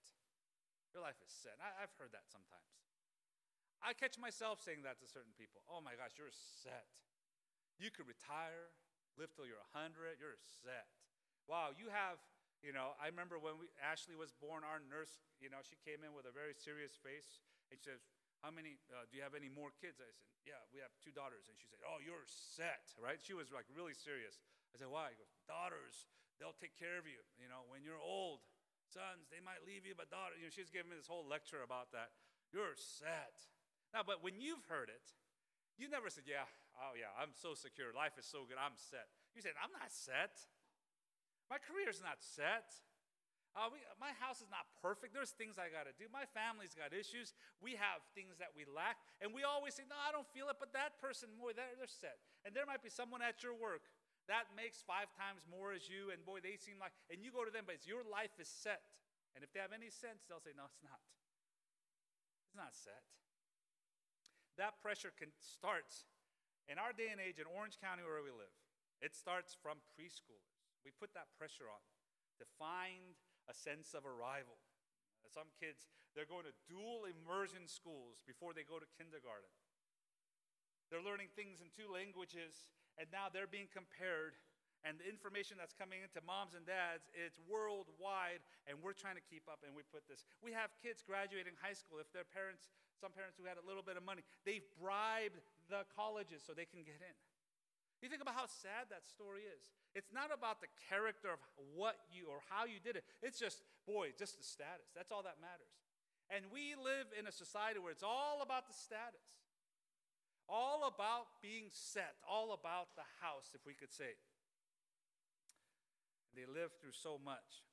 Your 0.93 1.01
life 1.01 1.17
is 1.25 1.33
set. 1.33 1.57
I, 1.57 1.73
have 1.81 1.89
heard 1.97 2.13
that 2.13 2.29
sometimes. 2.29 2.69
I 3.81 3.97
catch 3.97 4.21
myself 4.21 4.61
saying 4.61 4.85
that 4.85 5.01
to 5.01 5.09
certain 5.09 5.33
people. 5.35 5.65
Oh 5.65 5.81
my 5.81 5.97
gosh, 5.97 6.15
you're 6.15 6.31
set. 6.31 6.85
You 7.81 7.89
could 7.89 8.05
retire, 8.05 8.69
live 9.17 9.33
till 9.33 9.49
you're 9.49 9.65
100, 9.73 10.21
you're 10.21 10.37
set. 10.61 10.85
Wow, 11.49 11.73
you 11.73 11.89
have, 11.89 12.21
you 12.61 12.71
know, 12.71 12.93
I 13.01 13.09
remember 13.09 13.41
when 13.41 13.57
we, 13.57 13.67
Ashley 13.81 14.13
was 14.13 14.31
born, 14.37 14.61
our 14.61 14.79
nurse, 14.85 15.19
you 15.41 15.49
know, 15.49 15.59
she 15.65 15.75
came 15.81 16.05
in 16.05 16.13
with 16.13 16.29
a 16.29 16.31
very 16.31 16.53
serious 16.53 16.93
face 16.93 17.41
and 17.73 17.75
she 17.75 17.83
says, 17.83 18.05
how 18.45 18.53
many, 18.53 18.77
uh, 18.93 19.09
do 19.09 19.17
you 19.17 19.25
have 19.25 19.33
any 19.33 19.49
more 19.49 19.73
kids? 19.81 19.97
I 19.97 20.13
said, 20.13 20.29
yeah, 20.45 20.61
we 20.69 20.77
have 20.83 20.93
two 21.01 21.15
daughters. 21.15 21.49
And 21.49 21.55
she 21.57 21.65
said, 21.65 21.81
oh, 21.83 21.97
you're 22.03 22.27
set, 22.29 22.93
right? 23.01 23.17
She 23.17 23.33
was 23.33 23.49
like 23.49 23.65
really 23.73 23.97
serious. 23.97 24.37
I 24.71 24.79
said, 24.79 24.91
why? 24.91 25.15
He 25.15 25.17
goes, 25.17 25.31
daughters, 25.49 26.05
they'll 26.37 26.55
take 26.55 26.75
care 26.77 27.01
of 27.01 27.07
you, 27.09 27.23
you 27.39 27.49
know, 27.49 27.65
when 27.71 27.81
you're 27.81 27.99
old 27.99 28.45
sons, 28.93 29.33
they 29.33 29.41
might 29.41 29.65
leave 29.65 29.89
you, 29.89 29.97
but 29.97 30.13
daughter, 30.13 30.37
you 30.37 30.45
know, 30.45 30.53
she's 30.53 30.69
giving 30.69 30.93
me 30.93 30.97
this 30.97 31.09
whole 31.09 31.25
lecture 31.25 31.65
about 31.65 31.89
that. 31.97 32.13
You're 32.53 32.77
set. 32.77 33.41
Now, 33.89 34.05
but 34.05 34.21
when 34.21 34.37
you've 34.37 34.61
heard 34.69 34.93
it, 34.93 35.01
you 35.81 35.89
never 35.89 36.13
said, 36.13 36.29
yeah, 36.29 36.45
oh 36.77 36.93
yeah, 36.93 37.09
I'm 37.17 37.33
so 37.33 37.57
secure. 37.57 37.89
Life 37.89 38.21
is 38.21 38.29
so 38.29 38.45
good. 38.45 38.61
I'm 38.61 38.77
set. 38.77 39.09
You 39.33 39.41
said, 39.41 39.57
I'm 39.57 39.73
not 39.73 39.89
set. 39.89 40.37
My 41.49 41.57
career's 41.57 41.97
not 41.97 42.21
set. 42.21 42.69
Uh, 43.53 43.69
we, 43.69 43.77
my 44.01 44.09
house 44.17 44.41
is 44.41 44.49
not 44.49 44.65
perfect. 44.81 45.13
There's 45.13 45.33
things 45.33 45.61
I 45.61 45.69
got 45.69 45.85
to 45.85 45.93
do. 45.93 46.09
My 46.09 46.25
family's 46.33 46.73
got 46.73 46.89
issues. 46.89 47.37
We 47.61 47.77
have 47.77 48.01
things 48.17 48.41
that 48.41 48.49
we 48.57 48.65
lack. 48.65 48.97
And 49.21 49.29
we 49.29 49.45
always 49.45 49.77
say, 49.77 49.85
no, 49.85 49.93
I 49.93 50.09
don't 50.09 50.25
feel 50.33 50.49
it, 50.49 50.57
but 50.57 50.73
that 50.73 50.97
person, 50.97 51.29
boy, 51.37 51.53
they're, 51.53 51.69
they're 51.77 51.89
set. 51.89 52.17
And 52.45 52.57
there 52.57 52.65
might 52.65 52.81
be 52.81 52.89
someone 52.89 53.21
at 53.21 53.45
your 53.45 53.53
work 53.53 53.85
that 54.31 54.51
makes 54.55 54.79
five 54.83 55.11
times 55.19 55.43
more 55.49 55.75
as 55.75 55.91
you, 55.91 56.11
and 56.15 56.23
boy, 56.23 56.39
they 56.39 56.55
seem 56.55 56.79
like, 56.79 56.95
and 57.11 57.19
you 57.19 57.31
go 57.31 57.43
to 57.43 57.51
them, 57.51 57.67
but 57.67 57.83
your 57.83 58.07
life 58.07 58.33
is 58.39 58.47
set. 58.47 58.83
And 59.35 59.43
if 59.43 59.51
they 59.51 59.59
have 59.59 59.75
any 59.75 59.89
sense, 59.89 60.23
they'll 60.29 60.43
say, 60.43 60.55
no, 60.55 60.69
it's 60.69 60.83
not. 60.85 61.01
It's 62.47 62.55
not 62.55 62.71
set. 62.71 63.03
That 64.55 64.77
pressure 64.79 65.11
can 65.11 65.33
start 65.41 65.89
in 66.69 66.77
our 66.77 66.93
day 66.93 67.09
and 67.09 67.19
age 67.19 67.41
in 67.41 67.49
Orange 67.49 67.81
County 67.81 68.05
where 68.05 68.21
we 68.21 68.29
live. 68.29 68.53
It 69.01 69.17
starts 69.17 69.57
from 69.57 69.81
preschoolers. 69.97 70.61
We 70.85 70.93
put 70.93 71.11
that 71.17 71.33
pressure 71.35 71.67
on 71.67 71.81
to 72.39 72.45
find 72.61 73.17
a 73.49 73.55
sense 73.57 73.91
of 73.97 74.05
arrival. 74.07 74.61
Some 75.33 75.49
kids, 75.57 75.89
they're 76.13 76.29
going 76.29 76.45
to 76.45 76.53
dual 76.69 77.09
immersion 77.09 77.65
schools 77.65 78.21
before 78.21 78.53
they 78.53 78.61
go 78.61 78.77
to 78.77 78.85
kindergarten. 79.01 79.49
They're 80.93 81.01
learning 81.01 81.33
things 81.33 81.57
in 81.57 81.73
two 81.73 81.89
languages 81.89 82.69
and 82.97 83.07
now 83.11 83.27
they're 83.31 83.49
being 83.49 83.69
compared 83.71 84.37
and 84.83 84.99
the 84.99 85.07
information 85.07 85.55
that's 85.55 85.71
coming 85.71 86.03
into 86.03 86.19
moms 86.27 86.59
and 86.59 86.67
dads, 86.67 87.07
it's 87.15 87.39
worldwide, 87.47 88.43
and 88.67 88.75
we're 88.83 88.95
trying 88.95 89.15
to 89.15 89.23
keep 89.23 89.47
up, 89.47 89.63
and 89.63 89.71
we 89.71 89.79
put 89.87 90.03
this. 90.11 90.27
We 90.43 90.51
have 90.51 90.75
kids 90.83 90.99
graduating 90.99 91.55
high 91.63 91.75
school. 91.75 92.03
If 92.03 92.11
their 92.11 92.27
parents, 92.27 92.67
some 92.99 93.15
parents 93.15 93.39
who 93.39 93.47
had 93.47 93.55
a 93.55 93.63
little 93.63 93.83
bit 93.83 93.95
of 93.95 94.03
money, 94.03 94.27
they've 94.43 94.67
bribed 94.75 95.39
the 95.71 95.87
colleges 95.95 96.43
so 96.43 96.51
they 96.51 96.67
can 96.67 96.83
get 96.83 96.99
in. 96.99 97.15
You 98.03 98.11
think 98.11 98.19
about 98.19 98.35
how 98.35 98.51
sad 98.51 98.91
that 98.91 99.07
story 99.07 99.47
is. 99.47 99.71
It's 99.95 100.11
not 100.11 100.35
about 100.35 100.59
the 100.59 100.67
character 100.91 101.31
of 101.31 101.39
what 101.71 102.03
you 102.11 102.27
or 102.27 102.43
how 102.51 102.67
you 102.67 102.83
did 102.83 102.99
it. 102.99 103.07
It's 103.23 103.39
just, 103.39 103.63
boy, 103.87 104.11
just 104.19 104.35
the 104.35 104.43
status. 104.43 104.91
That's 104.91 105.15
all 105.15 105.23
that 105.23 105.39
matters. 105.39 105.71
And 106.27 106.43
we 106.51 106.75
live 106.75 107.07
in 107.15 107.23
a 107.23 107.31
society 107.31 107.79
where 107.79 107.95
it's 107.95 108.03
all 108.03 108.43
about 108.43 108.67
the 108.67 108.75
status, 108.75 109.23
all 110.49 110.87
about 110.87 111.41
being 111.41 111.69
set, 111.71 112.15
all 112.27 112.53
about 112.53 112.95
the 112.95 113.07
house, 113.21 113.51
if 113.53 113.65
we 113.65 113.73
could 113.73 113.91
say. 113.91 114.17
They 116.35 116.45
lived 116.45 116.81
through 116.81 116.97
so 116.97 117.19
much. 117.23 117.63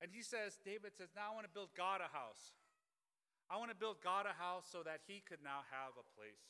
And 0.00 0.10
he 0.14 0.22
says, 0.22 0.58
David 0.64 0.94
says, 0.94 1.10
Now 1.14 1.32
I 1.32 1.34
want 1.34 1.46
to 1.46 1.52
build 1.52 1.74
God 1.76 2.00
a 2.00 2.10
house. 2.14 2.54
I 3.50 3.56
want 3.58 3.70
to 3.70 3.76
build 3.76 3.98
God 4.04 4.26
a 4.28 4.36
house 4.36 4.68
so 4.70 4.84
that 4.84 5.00
he 5.08 5.24
could 5.24 5.42
now 5.42 5.66
have 5.72 5.96
a 5.98 6.06
place. 6.14 6.46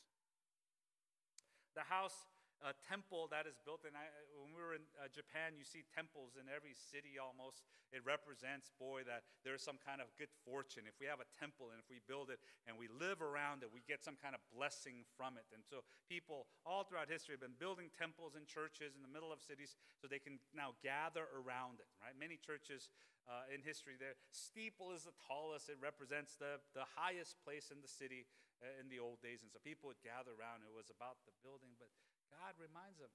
The 1.73 1.87
house 1.87 2.27
a 2.65 2.75
temple 2.85 3.31
that 3.31 3.47
is 3.47 3.55
built. 3.63 3.87
And 3.87 3.95
I, 3.95 4.07
when 4.35 4.51
we 4.51 4.59
were 4.59 4.75
in 4.75 4.83
uh, 4.99 5.07
Japan, 5.11 5.55
you 5.55 5.63
see 5.63 5.87
temples 5.95 6.35
in 6.35 6.51
every 6.51 6.75
city 6.75 7.15
almost. 7.15 7.63
It 7.89 8.03
represents, 8.05 8.69
boy, 8.75 9.07
that 9.09 9.25
there's 9.41 9.63
some 9.63 9.81
kind 9.81 10.03
of 10.03 10.11
good 10.19 10.29
fortune. 10.45 10.85
If 10.85 10.99
we 11.01 11.07
have 11.07 11.23
a 11.23 11.29
temple 11.39 11.73
and 11.73 11.79
if 11.81 11.87
we 11.87 12.03
build 12.05 12.29
it 12.29 12.37
and 12.69 12.77
we 12.77 12.91
live 12.91 13.23
around 13.23 13.63
it, 13.65 13.71
we 13.71 13.81
get 13.87 14.03
some 14.05 14.19
kind 14.19 14.37
of 14.37 14.41
blessing 14.53 15.07
from 15.17 15.39
it. 15.39 15.47
And 15.55 15.63
so 15.65 15.81
people 16.05 16.45
all 16.67 16.85
throughout 16.85 17.09
history 17.09 17.33
have 17.33 17.43
been 17.43 17.57
building 17.57 17.89
temples 17.95 18.37
and 18.37 18.45
churches 18.45 18.93
in 18.93 19.01
the 19.01 19.11
middle 19.11 19.33
of 19.33 19.41
cities 19.41 19.73
so 19.97 20.05
they 20.05 20.21
can 20.21 20.37
now 20.51 20.77
gather 20.85 21.25
around 21.33 21.81
it, 21.81 21.89
right? 21.97 22.13
Many 22.13 22.37
churches 22.37 22.91
uh, 23.29 23.45
in 23.53 23.61
history, 23.61 23.93
their 23.93 24.17
steeple 24.33 24.89
is 24.89 25.05
the 25.05 25.13
tallest. 25.29 25.69
It 25.69 25.77
represents 25.77 26.33
the, 26.33 26.57
the 26.73 26.85
highest 26.97 27.37
place 27.45 27.69
in 27.69 27.77
the 27.77 27.89
city 27.89 28.25
uh, 28.59 28.81
in 28.81 28.89
the 28.89 28.97
old 28.97 29.21
days. 29.21 29.45
And 29.45 29.53
so 29.53 29.61
people 29.61 29.87
would 29.87 30.01
gather 30.01 30.33
around. 30.33 30.65
It 30.65 30.73
was 30.73 30.89
about 30.89 31.21
the 31.29 31.33
building, 31.45 31.77
but 31.77 31.93
God 32.31 32.53
reminds 32.61 33.01
them 33.01 33.11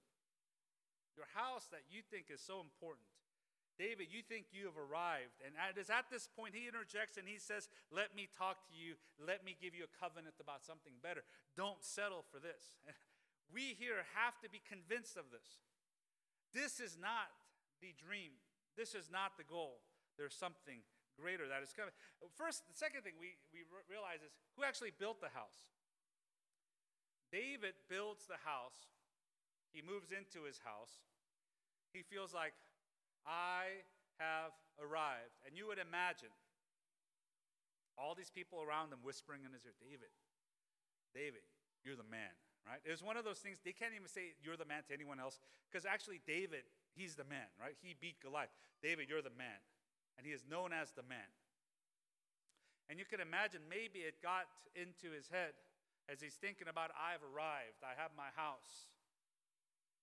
your 1.15 1.31
house 1.35 1.71
that 1.71 1.87
you 1.87 2.03
think 2.03 2.27
is 2.31 2.43
so 2.43 2.59
important. 2.59 3.07
David, 3.75 4.07
you 4.11 4.23
think 4.23 4.55
you 4.55 4.71
have 4.71 4.79
arrived. 4.79 5.43
And 5.43 5.55
it 5.59 5.79
is 5.79 5.91
at 5.91 6.07
this 6.07 6.31
point 6.31 6.55
he 6.55 6.71
interjects 6.71 7.19
and 7.19 7.27
he 7.27 7.43
says, 7.43 7.67
Let 7.91 8.15
me 8.15 8.31
talk 8.31 8.63
to 8.71 8.75
you. 8.75 8.95
Let 9.19 9.43
me 9.43 9.59
give 9.59 9.75
you 9.75 9.83
a 9.83 9.93
covenant 9.99 10.39
about 10.39 10.63
something 10.63 10.95
better. 11.03 11.27
Don't 11.59 11.83
settle 11.83 12.23
for 12.31 12.39
this. 12.39 12.79
We 13.53 13.77
here 13.79 14.03
have 14.19 14.35
to 14.43 14.51
be 14.51 14.59
convinced 14.67 15.15
of 15.15 15.31
this. 15.31 15.63
This 16.51 16.83
is 16.83 16.99
not 16.99 17.31
the 17.79 17.95
dream, 17.95 18.35
this 18.75 18.99
is 18.99 19.13
not 19.13 19.37
the 19.39 19.47
goal. 19.47 19.85
There's 20.19 20.35
something 20.35 20.83
greater 21.15 21.47
that 21.47 21.63
is 21.63 21.71
coming. 21.71 21.95
First, 22.35 22.67
the 22.67 22.75
second 22.75 23.07
thing 23.07 23.15
we, 23.15 23.39
we 23.55 23.63
realize 23.87 24.27
is 24.27 24.35
who 24.59 24.67
actually 24.67 24.91
built 24.91 25.23
the 25.23 25.31
house? 25.31 25.71
David 27.31 27.79
builds 27.87 28.27
the 28.27 28.43
house 28.43 28.94
he 29.75 29.83
moves 29.83 30.15
into 30.15 30.47
his 30.47 30.63
house. 30.63 31.03
He 31.91 32.07
feels 32.07 32.31
like, 32.31 32.55
I 33.27 33.83
have 34.23 34.55
arrived. 34.79 35.35
And 35.43 35.59
you 35.59 35.67
would 35.67 35.83
imagine 35.83 36.31
all 37.99 38.15
these 38.15 38.31
people 38.31 38.63
around 38.63 38.95
him 38.95 39.03
whispering 39.03 39.43
in 39.43 39.51
his 39.51 39.67
ear, 39.67 39.75
David, 39.83 40.15
David, 41.15 41.47
you're 41.83 41.99
the 41.99 42.07
man, 42.07 42.31
right? 42.67 42.83
It 42.87 42.91
was 42.91 43.03
one 43.03 43.19
of 43.19 43.27
those 43.27 43.39
things, 43.39 43.59
they 43.63 43.75
can't 43.75 43.95
even 43.95 44.11
say 44.11 44.35
you're 44.43 44.59
the 44.59 44.67
man 44.67 44.83
to 44.87 44.95
anyone 44.95 45.19
else, 45.19 45.39
because 45.71 45.87
actually, 45.87 46.19
David, 46.27 46.67
he's 46.95 47.15
the 47.15 47.27
man, 47.27 47.47
right? 47.59 47.75
He 47.83 47.95
beat 47.99 48.19
Goliath. 48.23 48.55
David, 48.83 49.07
you're 49.11 49.23
the 49.23 49.35
man. 49.35 49.59
And 50.19 50.27
he 50.27 50.35
is 50.35 50.47
known 50.47 50.71
as 50.71 50.95
the 50.95 51.07
man. 51.07 51.27
And 52.91 52.99
you 52.99 53.07
can 53.07 53.19
imagine 53.19 53.63
maybe 53.67 54.07
it 54.07 54.23
got 54.23 54.47
into 54.75 55.11
his 55.15 55.27
head 55.31 55.55
as 56.11 56.21
he's 56.21 56.35
thinking 56.35 56.69
about, 56.69 56.91
I've 56.95 57.23
arrived, 57.23 57.81
I 57.83 57.97
have 57.97 58.13
my 58.15 58.31
house. 58.37 58.91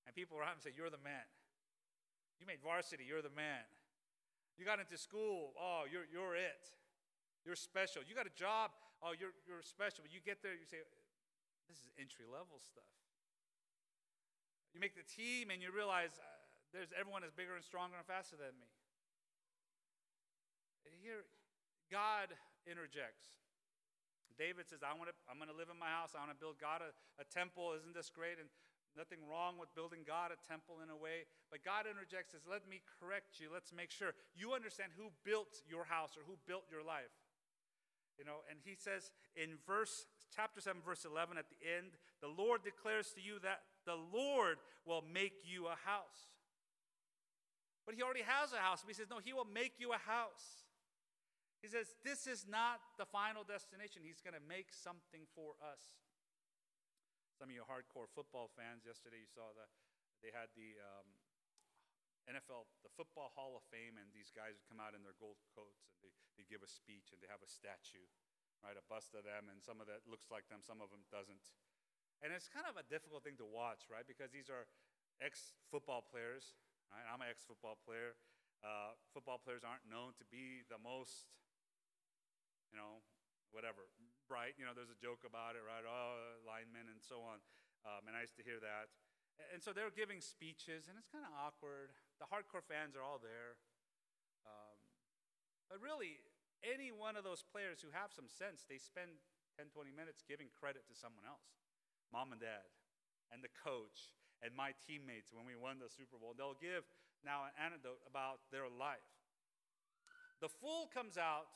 And 0.06 0.16
people 0.16 0.38
around 0.38 0.60
him 0.60 0.64
say, 0.64 0.74
You're 0.76 0.90
the 0.90 1.02
man. 1.02 1.26
You 2.40 2.50
made 2.50 2.62
varsity, 2.64 3.06
you're 3.06 3.22
the 3.22 3.34
man. 3.34 3.66
You 4.58 4.66
got 4.66 4.82
into 4.82 4.98
school, 4.98 5.54
oh, 5.58 5.86
you're, 5.86 6.10
you're 6.10 6.34
it. 6.34 6.74
You're 7.46 7.58
special. 7.58 8.02
You 8.06 8.14
got 8.14 8.26
a 8.26 8.34
job, 8.34 8.74
oh, 9.02 9.14
you're, 9.14 9.34
you're 9.46 9.62
special. 9.62 10.06
But 10.06 10.14
you 10.14 10.22
get 10.22 10.42
there, 10.42 10.54
you 10.58 10.66
say, 10.66 10.82
This 11.70 11.78
is 11.82 11.90
entry 11.98 12.26
level 12.26 12.58
stuff. 12.62 12.90
You 14.74 14.80
make 14.80 14.98
the 14.98 15.06
team 15.06 15.52
and 15.52 15.62
you 15.62 15.70
realize 15.70 16.16
uh, 16.18 16.26
there's 16.72 16.90
everyone 16.96 17.28
is 17.28 17.36
bigger 17.36 17.54
and 17.54 17.64
stronger 17.64 18.00
and 18.00 18.08
faster 18.08 18.40
than 18.40 18.56
me. 18.58 18.70
Here, 21.02 21.26
God 21.90 22.30
interjects. 22.70 23.34
David 24.38 24.70
says, 24.70 24.86
I 24.86 24.94
want 24.94 25.10
to, 25.10 25.16
I'm 25.26 25.42
going 25.42 25.50
to 25.50 25.58
live 25.58 25.74
in 25.74 25.82
my 25.82 25.90
house. 25.90 26.14
I 26.14 26.22
want 26.22 26.30
to 26.30 26.38
build 26.38 26.62
God 26.62 26.86
a, 26.86 26.94
a 27.18 27.26
temple. 27.26 27.74
Isn't 27.74 27.98
this 27.98 28.14
great? 28.14 28.38
And 28.38 28.50
Nothing 28.96 29.20
wrong 29.30 29.58
with 29.58 29.74
building 29.74 30.04
God 30.06 30.32
a 30.32 30.48
temple 30.48 30.82
in 30.84 30.90
a 30.90 30.96
way, 30.96 31.26
but 31.50 31.64
God 31.64 31.88
interjects 31.88 32.34
says, 32.34 32.46
"Let 32.46 32.68
me 32.68 32.82
correct 33.00 33.40
you. 33.40 33.50
Let's 33.50 33.72
make 33.72 33.90
sure 33.90 34.14
you 34.36 34.54
understand 34.54 34.92
who 34.94 35.12
built 35.24 35.64
your 35.66 35.86
house 35.86 36.18
or 36.18 36.24
who 36.24 36.36
built 36.46 36.70
your 36.70 36.84
life." 36.84 37.12
You 38.18 38.26
know, 38.26 38.44
and 38.50 38.60
he 38.60 38.76
says 38.76 39.12
in 39.36 39.58
verse 39.66 40.06
chapter 40.30 40.60
7 40.60 40.82
verse 40.82 41.06
11 41.06 41.38
at 41.38 41.50
the 41.50 41.66
end, 41.66 41.98
"The 42.20 42.28
Lord 42.28 42.64
declares 42.64 43.14
to 43.14 43.22
you 43.22 43.40
that 43.40 43.64
the 43.86 43.96
Lord 43.96 44.60
will 44.86 45.02
make 45.02 45.46
you 45.46 45.68
a 45.68 45.76
house." 45.76 46.34
But 47.86 47.96
he 47.96 48.04
already 48.04 48.24
has 48.24 48.54
a 48.54 48.60
house. 48.60 48.82
But 48.82 48.90
he 48.90 48.94
says, 48.94 49.10
"No, 49.10 49.20
he 49.20 49.34
will 49.34 49.46
make 49.46 49.80
you 49.80 49.94
a 49.94 49.98
house." 49.98 50.66
He 51.62 51.68
says, 51.68 51.96
"This 52.04 52.28
is 52.28 52.46
not 52.46 52.82
the 52.98 53.06
final 53.06 53.44
destination. 53.44 54.04
He's 54.04 54.22
going 54.22 54.34
to 54.34 54.40
make 54.40 54.74
something 54.74 55.26
for 55.28 55.56
us." 55.62 56.01
Some 57.42 57.50
of 57.50 57.58
you 57.58 57.66
hardcore 57.66 58.06
football 58.06 58.54
fans, 58.54 58.86
yesterday 58.86 59.18
you 59.18 59.26
saw 59.26 59.50
that 59.58 59.74
they 60.22 60.30
had 60.30 60.54
the 60.54 60.78
um, 60.78 61.10
NFL, 62.30 62.70
the 62.86 62.94
Football 62.94 63.34
Hall 63.34 63.58
of 63.58 63.66
Fame, 63.74 63.98
and 63.98 64.14
these 64.14 64.30
guys 64.30 64.54
would 64.54 64.70
come 64.70 64.78
out 64.78 64.94
in 64.94 65.02
their 65.02 65.18
gold 65.18 65.42
coats 65.58 65.90
and 65.90 65.98
they, 66.06 66.14
they 66.38 66.46
give 66.46 66.62
a 66.62 66.70
speech 66.70 67.10
and 67.10 67.18
they 67.18 67.26
have 67.26 67.42
a 67.42 67.50
statue, 67.50 68.06
right? 68.62 68.78
A 68.78 68.86
bust 68.86 69.18
of 69.18 69.26
them, 69.26 69.50
and 69.50 69.58
some 69.58 69.82
of 69.82 69.90
that 69.90 70.06
looks 70.06 70.30
like 70.30 70.46
them, 70.54 70.62
some 70.62 70.86
of 70.86 70.94
them 70.94 71.02
doesn't. 71.10 71.50
And 72.22 72.30
it's 72.30 72.46
kind 72.46 72.70
of 72.70 72.78
a 72.78 72.86
difficult 72.86 73.26
thing 73.26 73.42
to 73.42 73.48
watch, 73.50 73.90
right? 73.90 74.06
Because 74.06 74.30
these 74.30 74.54
are 74.54 74.70
ex 75.18 75.58
football 75.74 76.06
players, 76.06 76.62
right? 76.94 77.10
I'm 77.10 77.26
an 77.26 77.34
ex 77.34 77.42
football 77.42 77.82
player. 77.82 78.22
Uh, 78.62 78.94
football 79.18 79.42
players 79.42 79.66
aren't 79.66 79.90
known 79.90 80.14
to 80.22 80.26
be 80.30 80.62
the 80.70 80.78
most, 80.78 81.26
you 82.70 82.78
know, 82.78 83.02
whatever, 83.52 83.88
bright. 84.28 84.56
You 84.60 84.66
know, 84.66 84.74
there's 84.76 84.92
a 84.92 85.00
joke 85.00 85.24
about 85.28 85.56
it, 85.56 85.64
right? 85.64 85.84
Oh, 85.84 86.42
linemen 86.44 86.88
and 86.92 87.00
so 87.00 87.24
on. 87.24 87.40
Um, 87.88 88.08
and 88.08 88.16
I 88.16 88.26
used 88.26 88.40
to 88.40 88.46
hear 88.46 88.60
that. 88.60 88.92
And 89.52 89.64
so 89.64 89.74
they're 89.74 89.94
giving 89.94 90.22
speeches, 90.22 90.86
and 90.92 91.00
it's 91.00 91.10
kind 91.10 91.26
of 91.26 91.34
awkward. 91.34 91.96
The 92.22 92.30
hardcore 92.30 92.62
fans 92.62 92.94
are 92.94 93.02
all 93.02 93.18
there. 93.18 93.58
Um, 94.46 94.78
but 95.72 95.82
really, 95.82 96.22
any 96.62 96.94
one 96.94 97.18
of 97.18 97.26
those 97.26 97.42
players 97.42 97.82
who 97.82 97.90
have 97.90 98.14
some 98.14 98.30
sense, 98.30 98.68
they 98.70 98.78
spend 98.78 99.18
10, 99.58 99.74
20 99.74 99.90
minutes 99.90 100.22
giving 100.22 100.52
credit 100.54 100.86
to 100.92 100.94
someone 100.94 101.26
else 101.26 101.62
mom 102.12 102.36
and 102.36 102.44
dad, 102.44 102.68
and 103.32 103.40
the 103.40 103.52
coach, 103.56 104.12
and 104.44 104.52
my 104.52 104.76
teammates 104.84 105.32
when 105.32 105.48
we 105.48 105.56
won 105.56 105.80
the 105.80 105.88
Super 105.88 106.20
Bowl. 106.20 106.36
They'll 106.36 106.60
give 106.60 106.84
now 107.24 107.48
an 107.48 107.56
anecdote 107.56 108.04
about 108.04 108.44
their 108.52 108.68
life. 108.68 109.08
The 110.44 110.52
fool 110.52 110.92
comes 110.92 111.16
out 111.16 111.48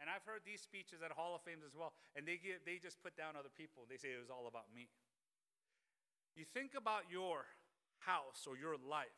and 0.00 0.10
I've 0.10 0.26
heard 0.26 0.42
these 0.42 0.60
speeches 0.60 1.02
at 1.02 1.14
Hall 1.14 1.34
of 1.34 1.42
Fame 1.46 1.62
as 1.62 1.74
well, 1.74 1.94
and 2.18 2.26
they, 2.26 2.38
get, 2.38 2.66
they 2.66 2.82
just 2.82 2.98
put 3.02 3.14
down 3.14 3.38
other 3.38 3.52
people. 3.52 3.86
They 3.86 3.96
say 3.96 4.14
it 4.14 4.22
was 4.22 4.32
all 4.32 4.50
about 4.50 4.70
me. 4.74 4.90
You 6.34 6.42
think 6.42 6.74
about 6.74 7.06
your 7.06 7.46
house 8.02 8.46
or 8.50 8.58
your 8.58 8.74
life, 8.74 9.14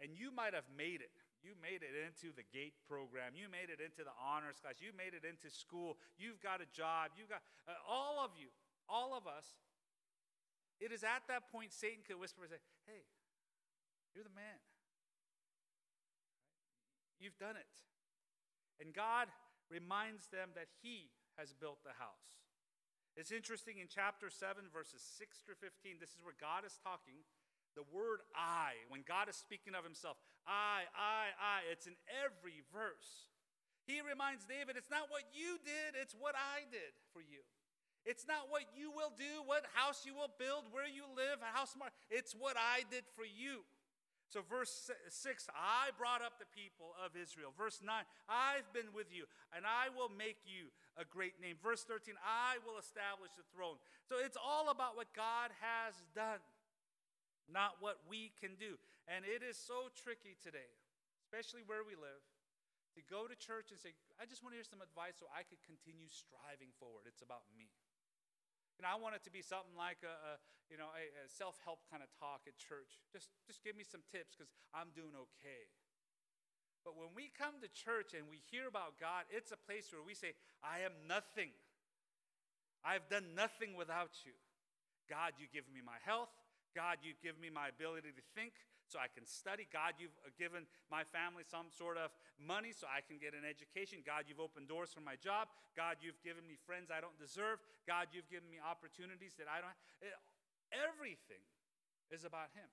and 0.00 0.16
you 0.16 0.32
might 0.32 0.56
have 0.56 0.68
made 0.72 1.04
it. 1.04 1.12
You 1.44 1.52
made 1.60 1.84
it 1.84 1.94
into 1.94 2.34
the 2.34 2.42
GATE 2.48 2.74
program. 2.88 3.36
You 3.36 3.46
made 3.46 3.70
it 3.70 3.78
into 3.78 4.02
the 4.02 4.16
honors 4.18 4.58
class. 4.58 4.80
You 4.82 4.90
made 4.96 5.14
it 5.14 5.22
into 5.22 5.52
school. 5.52 5.94
You've 6.18 6.42
got 6.42 6.58
a 6.58 6.68
job. 6.74 7.14
You've 7.14 7.30
got 7.30 7.44
uh, 7.68 7.76
all 7.86 8.18
of 8.18 8.34
you, 8.34 8.50
all 8.88 9.14
of 9.14 9.28
us. 9.28 9.46
It 10.80 10.90
is 10.90 11.04
at 11.04 11.22
that 11.28 11.46
point 11.52 11.70
Satan 11.70 12.02
could 12.02 12.18
whisper 12.18 12.42
and 12.42 12.50
say, 12.50 12.62
"Hey, 12.88 13.04
you're 14.10 14.24
the 14.24 14.34
man. 14.34 14.58
You've 17.20 17.38
done 17.38 17.56
it." 17.56 17.68
And 18.80 18.92
God 18.92 19.28
reminds 19.70 20.28
them 20.28 20.54
that 20.54 20.68
He 20.82 21.10
has 21.36 21.52
built 21.52 21.80
the 21.84 21.96
house. 21.96 22.44
It's 23.16 23.32
interesting 23.32 23.80
in 23.80 23.88
chapter 23.88 24.28
7, 24.28 24.68
verses 24.68 25.00
6 25.00 25.40
through 25.40 25.56
15, 25.64 25.96
this 26.00 26.12
is 26.12 26.20
where 26.20 26.36
God 26.36 26.68
is 26.68 26.76
talking. 26.84 27.24
The 27.72 27.88
word 27.88 28.20
I, 28.36 28.76
when 28.92 29.04
God 29.04 29.28
is 29.28 29.36
speaking 29.36 29.72
of 29.72 29.84
Himself, 29.84 30.20
I, 30.44 30.88
I, 30.92 31.32
I, 31.36 31.56
it's 31.72 31.88
in 31.88 31.96
every 32.12 32.60
verse. 32.72 33.32
He 33.88 34.04
reminds 34.04 34.44
David, 34.44 34.76
it's 34.76 34.92
not 34.92 35.08
what 35.08 35.24
you 35.32 35.56
did, 35.64 35.96
it's 35.96 36.12
what 36.12 36.36
I 36.36 36.68
did 36.68 36.92
for 37.12 37.24
you. 37.24 37.40
It's 38.06 38.28
not 38.28 38.52
what 38.52 38.62
you 38.76 38.94
will 38.94 39.10
do, 39.18 39.42
what 39.44 39.66
house 39.74 40.06
you 40.06 40.14
will 40.14 40.30
build, 40.38 40.70
where 40.70 40.86
you 40.86 41.02
live, 41.16 41.42
how 41.42 41.66
smart. 41.66 41.90
It's 42.06 42.36
what 42.38 42.54
I 42.54 42.86
did 42.86 43.02
for 43.18 43.26
you. 43.26 43.66
So, 44.26 44.42
verse 44.42 44.90
6, 44.90 45.46
I 45.54 45.94
brought 45.94 46.18
up 46.18 46.42
the 46.42 46.50
people 46.50 46.98
of 46.98 47.14
Israel. 47.14 47.54
Verse 47.54 47.78
9, 47.78 47.94
I've 48.26 48.66
been 48.74 48.90
with 48.90 49.06
you, 49.14 49.30
and 49.54 49.62
I 49.62 49.86
will 49.94 50.10
make 50.10 50.42
you 50.42 50.74
a 50.98 51.06
great 51.06 51.38
name. 51.38 51.62
Verse 51.62 51.86
13, 51.86 52.18
I 52.18 52.58
will 52.66 52.74
establish 52.74 53.30
the 53.38 53.46
throne. 53.54 53.78
So, 54.10 54.18
it's 54.18 54.34
all 54.34 54.74
about 54.74 54.98
what 54.98 55.14
God 55.14 55.54
has 55.62 55.94
done, 56.10 56.42
not 57.46 57.78
what 57.78 58.02
we 58.10 58.34
can 58.42 58.58
do. 58.58 58.74
And 59.06 59.22
it 59.22 59.46
is 59.46 59.54
so 59.54 59.94
tricky 59.94 60.34
today, 60.42 60.74
especially 61.22 61.62
where 61.62 61.86
we 61.86 61.94
live, 61.94 62.22
to 62.98 63.04
go 63.06 63.30
to 63.30 63.36
church 63.38 63.70
and 63.70 63.78
say, 63.78 63.94
I 64.18 64.26
just 64.26 64.42
want 64.42 64.56
to 64.56 64.58
hear 64.58 64.66
some 64.66 64.82
advice 64.82 65.22
so 65.22 65.30
I 65.30 65.46
could 65.46 65.62
continue 65.62 66.10
striving 66.10 66.74
forward. 66.82 67.06
It's 67.06 67.22
about 67.22 67.46
me. 67.54 67.70
And 68.76 68.84
I 68.84 68.94
want 69.00 69.16
it 69.16 69.24
to 69.24 69.32
be 69.32 69.40
something 69.40 69.72
like 69.76 70.04
a, 70.04 70.12
a 70.12 70.32
you 70.68 70.76
know, 70.76 70.90
a, 70.92 71.04
a 71.22 71.26
self-help 71.30 71.86
kind 71.86 72.02
of 72.02 72.10
talk 72.18 72.44
at 72.50 72.58
church. 72.58 72.98
Just, 73.14 73.30
just 73.46 73.62
give 73.62 73.78
me 73.78 73.86
some 73.86 74.02
tips 74.10 74.34
because 74.34 74.50
I'm 74.74 74.90
doing 74.92 75.14
okay. 75.14 75.70
But 76.82 76.98
when 76.98 77.14
we 77.14 77.30
come 77.34 77.58
to 77.62 77.70
church 77.70 78.14
and 78.14 78.30
we 78.30 78.42
hear 78.50 78.66
about 78.70 78.98
God, 78.98 79.26
it's 79.30 79.50
a 79.50 79.58
place 79.58 79.90
where 79.90 80.02
we 80.02 80.14
say, 80.14 80.38
I 80.62 80.86
am 80.86 80.94
nothing. 81.06 81.50
I've 82.82 83.06
done 83.10 83.34
nothing 83.34 83.74
without 83.74 84.22
you. 84.22 84.34
God, 85.10 85.34
you 85.38 85.50
give 85.50 85.66
me 85.70 85.82
my 85.82 85.98
health. 86.02 86.30
God, 86.74 87.02
you 87.02 87.14
give 87.18 87.38
me 87.38 87.50
my 87.50 87.70
ability 87.70 88.14
to 88.14 88.24
think 88.34 88.54
so 88.86 89.02
I 89.02 89.10
can 89.10 89.26
study. 89.26 89.66
God, 89.68 89.98
you've 89.98 90.14
uh, 90.22 90.30
given 90.38 90.64
my 90.90 91.02
family 91.02 91.42
some 91.42 91.68
sort 91.74 91.98
of 91.98 92.14
money 92.38 92.70
so 92.70 92.86
I 92.86 93.02
can 93.02 93.18
get 93.18 93.34
an 93.34 93.42
education. 93.42 94.00
God, 94.06 94.30
you've 94.30 94.42
opened 94.42 94.70
doors 94.70 94.94
for 94.94 95.02
my 95.02 95.18
job. 95.18 95.50
God, 95.74 95.98
you've 96.00 96.18
given 96.22 96.46
me 96.46 96.54
friends 96.54 96.94
I 96.94 97.02
don't 97.02 97.18
deserve. 97.18 97.58
God, 97.84 98.14
you've 98.14 98.30
given 98.30 98.46
me 98.46 98.62
opportunities 98.62 99.34
that 99.38 99.50
I 99.50 99.60
don't 99.60 99.74
have. 99.74 100.22
Everything 100.70 101.42
is 102.10 102.22
about 102.22 102.54
Him. 102.54 102.70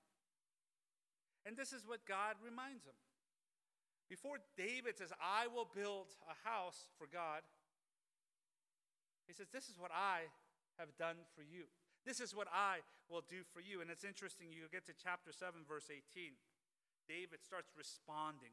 And 1.46 1.56
this 1.56 1.72
is 1.72 1.84
what 1.86 2.06
God 2.08 2.40
reminds 2.40 2.84
him. 2.84 2.96
Before 4.08 4.40
David 4.56 4.96
says, 4.96 5.12
I 5.20 5.46
will 5.48 5.68
build 5.68 6.16
a 6.28 6.36
house 6.48 6.88
for 6.96 7.06
God, 7.06 7.44
he 9.26 9.32
says, 9.32 9.48
This 9.52 9.68
is 9.68 9.78
what 9.78 9.90
I 9.92 10.28
have 10.78 10.96
done 10.96 11.16
for 11.36 11.42
you. 11.42 11.64
This 12.04 12.20
is 12.20 12.36
what 12.36 12.48
I 12.52 12.84
will 13.08 13.24
do 13.24 13.40
for 13.48 13.64
you. 13.64 13.80
And 13.80 13.88
it's 13.88 14.04
interesting, 14.04 14.52
you 14.52 14.68
get 14.68 14.84
to 14.92 14.94
chapter 14.96 15.32
7, 15.32 15.64
verse 15.64 15.88
18. 15.88 16.36
David 17.08 17.40
starts 17.40 17.72
responding. 17.72 18.52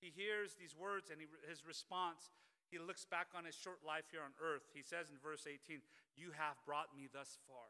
He 0.00 0.08
hears 0.08 0.56
these 0.56 0.72
words 0.72 1.12
and 1.12 1.20
he, 1.20 1.28
his 1.44 1.60
response, 1.60 2.32
he 2.72 2.80
looks 2.80 3.04
back 3.04 3.36
on 3.36 3.44
his 3.44 3.52
short 3.52 3.84
life 3.84 4.08
here 4.08 4.24
on 4.24 4.32
earth. 4.40 4.64
He 4.72 4.80
says 4.80 5.12
in 5.12 5.20
verse 5.20 5.44
18, 5.44 5.84
You 6.16 6.32
have 6.32 6.56
brought 6.64 6.96
me 6.96 7.10
thus 7.10 7.36
far. 7.44 7.68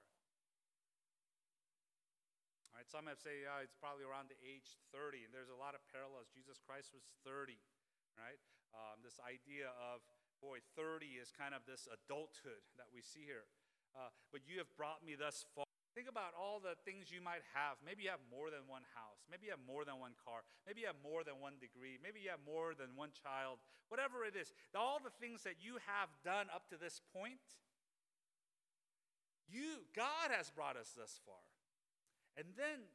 All 2.71 2.79
right, 2.79 2.87
some 2.87 3.11
have 3.11 3.19
say 3.19 3.43
yeah, 3.43 3.67
it's 3.67 3.75
probably 3.75 4.07
around 4.07 4.31
the 4.31 4.39
age 4.47 4.79
30, 4.95 5.27
and 5.27 5.35
there's 5.35 5.51
a 5.51 5.59
lot 5.59 5.75
of 5.75 5.83
parallels. 5.91 6.31
Jesus 6.31 6.63
Christ 6.63 6.95
was 6.95 7.03
30, 7.27 7.59
right? 8.15 8.39
Um, 8.71 9.03
this 9.03 9.19
idea 9.19 9.75
of, 9.75 10.07
boy, 10.39 10.63
30 10.79 11.19
is 11.19 11.35
kind 11.35 11.51
of 11.51 11.67
this 11.67 11.91
adulthood 11.91 12.63
that 12.79 12.87
we 12.95 13.03
see 13.03 13.27
here 13.27 13.51
uh, 13.95 14.11
but 14.33 14.47
you 14.47 14.59
have 14.59 14.71
brought 14.77 15.05
me 15.05 15.17
thus 15.19 15.45
far. 15.55 15.67
Think 15.91 16.07
about 16.07 16.39
all 16.39 16.63
the 16.63 16.79
things 16.87 17.11
you 17.11 17.19
might 17.19 17.43
have. 17.51 17.83
Maybe 17.83 18.07
you 18.07 18.15
have 18.15 18.23
more 18.31 18.47
than 18.47 18.63
one 18.71 18.87
house. 18.95 19.27
Maybe 19.27 19.51
you 19.51 19.53
have 19.59 19.67
more 19.67 19.83
than 19.83 19.99
one 19.99 20.15
car. 20.23 20.47
Maybe 20.63 20.87
you 20.87 20.89
have 20.89 21.03
more 21.03 21.27
than 21.27 21.43
one 21.43 21.59
degree. 21.59 21.99
Maybe 21.99 22.23
you 22.23 22.31
have 22.31 22.43
more 22.47 22.79
than 22.79 22.95
one 22.95 23.11
child. 23.11 23.59
Whatever 23.91 24.23
it 24.23 24.39
is, 24.39 24.55
all 24.71 25.03
the 25.03 25.11
things 25.19 25.43
that 25.43 25.59
you 25.59 25.83
have 25.91 26.15
done 26.23 26.47
up 26.55 26.71
to 26.71 26.79
this 26.79 27.03
point, 27.11 27.43
you 29.51 29.83
God 29.91 30.31
has 30.31 30.47
brought 30.55 30.79
us 30.79 30.95
thus 30.95 31.19
far. 31.27 31.43
And 32.39 32.55
then 32.55 32.87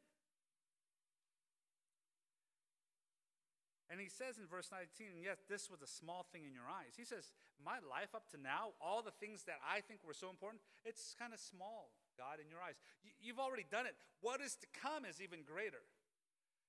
And 3.96 4.04
he 4.04 4.12
says 4.12 4.36
in 4.36 4.44
verse 4.44 4.76
19, 4.76 5.24
yes, 5.24 5.40
this 5.48 5.72
was 5.72 5.80
a 5.80 5.88
small 5.88 6.28
thing 6.36 6.44
in 6.44 6.52
your 6.52 6.68
eyes. 6.68 7.00
He 7.00 7.08
says, 7.08 7.32
My 7.64 7.80
life 7.80 8.12
up 8.12 8.28
to 8.36 8.38
now, 8.38 8.76
all 8.84 9.00
the 9.00 9.16
things 9.24 9.48
that 9.48 9.64
I 9.64 9.80
think 9.80 10.04
were 10.04 10.12
so 10.12 10.28
important, 10.28 10.60
it's 10.84 11.16
kind 11.16 11.32
of 11.32 11.40
small, 11.40 11.96
God, 12.20 12.44
in 12.44 12.52
your 12.52 12.60
eyes. 12.60 12.76
You've 13.24 13.40
already 13.40 13.64
done 13.64 13.88
it. 13.88 13.96
What 14.20 14.44
is 14.44 14.60
to 14.60 14.68
come 14.76 15.08
is 15.08 15.24
even 15.24 15.48
greater. 15.48 15.80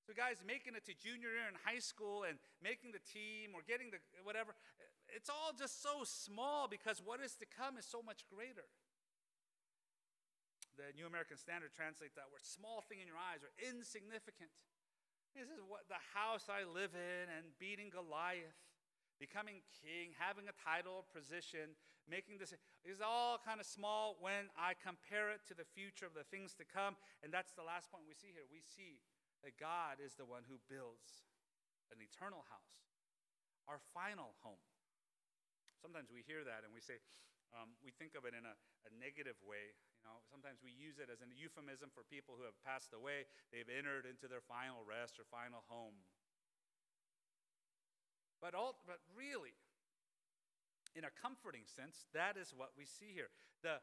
So, 0.07 0.15
guys, 0.15 0.39
making 0.47 0.79
it 0.79 0.87
to 0.87 0.95
junior 0.95 1.35
year 1.35 1.51
in 1.51 1.59
high 1.67 1.83
school 1.83 2.23
and 2.23 2.39
making 2.63 2.95
the 2.95 3.03
team 3.03 3.59
or 3.59 3.67
getting 3.67 3.91
the 3.91 3.99
whatever, 4.23 4.55
it's 5.11 5.27
all 5.27 5.51
just 5.51 5.83
so 5.83 6.07
small 6.07 6.71
because 6.71 7.03
what 7.03 7.19
is 7.19 7.35
to 7.43 7.47
come 7.51 7.75
is 7.75 7.91
so 7.91 8.07
much 8.07 8.23
greater. 8.31 8.71
The 10.79 10.95
New 10.95 11.11
American 11.11 11.43
Standard 11.43 11.75
translates 11.75 12.15
that 12.15 12.31
word 12.31 12.47
small 12.47 12.87
thing 12.87 13.03
in 13.03 13.11
your 13.11 13.19
eyes 13.19 13.43
or 13.43 13.51
insignificant. 13.59 14.55
This 15.37 15.53
is 15.53 15.61
what 15.61 15.85
the 15.93 16.01
house 16.17 16.49
I 16.49 16.65
live 16.65 16.97
in 16.97 17.29
and 17.29 17.53
beating 17.61 17.93
Goliath, 17.93 18.57
becoming 19.21 19.61
king, 19.85 20.17
having 20.17 20.49
a 20.49 20.57
title, 20.57 21.05
position, 21.13 21.77
making 22.09 22.41
this 22.41 22.57
is 22.89 23.05
all 23.05 23.37
kind 23.37 23.61
of 23.61 23.69
small 23.69 24.17
when 24.17 24.49
I 24.57 24.73
compare 24.81 25.29
it 25.37 25.45
to 25.53 25.55
the 25.55 25.69
future 25.77 26.09
of 26.09 26.17
the 26.17 26.25
things 26.33 26.57
to 26.57 26.65
come. 26.65 26.97
And 27.21 27.29
that's 27.29 27.53
the 27.53 27.61
last 27.61 27.93
point 27.93 28.09
we 28.09 28.17
see 28.17 28.33
here. 28.33 28.49
We 28.49 28.65
see 28.65 29.05
that 29.45 29.61
God 29.61 30.01
is 30.01 30.17
the 30.17 30.25
one 30.25 30.49
who 30.49 30.57
builds 30.73 31.29
an 31.93 32.01
eternal 32.01 32.49
house, 32.49 32.81
our 33.69 33.85
final 33.93 34.41
home. 34.41 34.65
Sometimes 35.77 36.09
we 36.09 36.25
hear 36.25 36.49
that 36.49 36.65
and 36.65 36.73
we 36.73 36.81
say, 36.81 36.97
um, 37.53 37.77
we 37.85 37.93
think 37.93 38.17
of 38.17 38.25
it 38.25 38.33
in 38.33 38.49
a, 38.49 38.57
a 38.89 38.91
negative 38.97 39.37
way 39.45 39.77
know, 40.07 40.23
sometimes 40.31 40.63
we 40.63 40.71
use 40.71 41.03
it 41.03 41.11
as 41.11 41.19
an 41.19 41.35
euphemism 41.35 41.91
for 41.91 42.07
people 42.07 42.39
who 42.39 42.47
have 42.47 42.55
passed 42.63 42.95
away. 42.95 43.27
They've 43.51 43.67
entered 43.67 44.07
into 44.07 44.31
their 44.31 44.41
final 44.47 44.87
rest 44.87 45.19
or 45.19 45.27
final 45.27 45.67
home. 45.67 45.99
But, 48.39 48.55
all, 48.55 48.79
but 48.87 49.03
really, 49.19 49.59
in 50.95 51.03
a 51.03 51.13
comforting 51.13 51.67
sense, 51.67 52.07
that 52.15 52.39
is 52.39 52.55
what 52.55 52.79
we 52.79 52.87
see 52.87 53.11
here. 53.11 53.35
The 53.67 53.83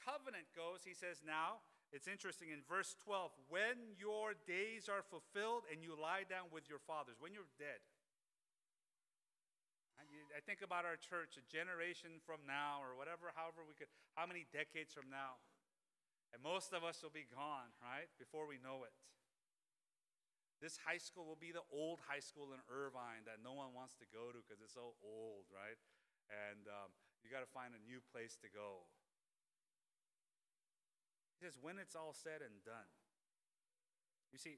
covenant 0.00 0.48
goes, 0.56 0.82
he 0.88 0.96
says, 0.96 1.20
now, 1.20 1.60
it's 1.92 2.08
interesting 2.08 2.48
in 2.48 2.64
verse 2.64 2.96
12, 3.04 3.30
when 3.52 3.92
your 4.00 4.32
days 4.48 4.88
are 4.88 5.04
fulfilled 5.04 5.68
and 5.68 5.84
you 5.84 5.92
lie 5.92 6.24
down 6.24 6.48
with 6.48 6.64
your 6.72 6.80
fathers, 6.80 7.20
when 7.20 7.36
you're 7.36 7.52
dead. 7.60 7.84
I 10.32 10.40
think 10.40 10.64
about 10.64 10.88
our 10.88 10.96
church 10.96 11.36
a 11.36 11.44
generation 11.44 12.20
from 12.24 12.48
now, 12.48 12.80
or 12.80 12.96
whatever, 12.96 13.30
however 13.36 13.64
we 13.68 13.76
could, 13.76 13.92
how 14.16 14.24
many 14.24 14.48
decades 14.48 14.92
from 14.96 15.12
now. 15.12 15.40
And 16.32 16.40
most 16.40 16.72
of 16.72 16.80
us 16.80 17.04
will 17.04 17.12
be 17.12 17.28
gone, 17.28 17.76
right? 17.84 18.08
Before 18.16 18.48
we 18.48 18.56
know 18.56 18.88
it. 18.88 18.96
This 20.64 20.80
high 20.80 21.02
school 21.02 21.28
will 21.28 21.36
be 21.36 21.52
the 21.52 21.66
old 21.68 22.00
high 22.08 22.24
school 22.24 22.56
in 22.56 22.60
Irvine 22.70 23.28
that 23.28 23.44
no 23.44 23.52
one 23.52 23.76
wants 23.76 23.98
to 24.00 24.06
go 24.08 24.32
to 24.32 24.40
because 24.40 24.64
it's 24.64 24.72
so 24.72 24.96
old, 25.04 25.44
right? 25.52 25.76
And 26.30 26.64
um, 26.70 26.88
you 27.20 27.28
got 27.28 27.44
to 27.44 27.50
find 27.50 27.76
a 27.76 27.82
new 27.84 28.00
place 28.14 28.38
to 28.40 28.48
go. 28.48 28.88
He 31.36 31.44
says, 31.44 31.58
when 31.60 31.76
it's 31.76 31.98
all 31.98 32.14
said 32.14 32.40
and 32.40 32.62
done. 32.64 32.88
You 34.32 34.38
see, 34.38 34.56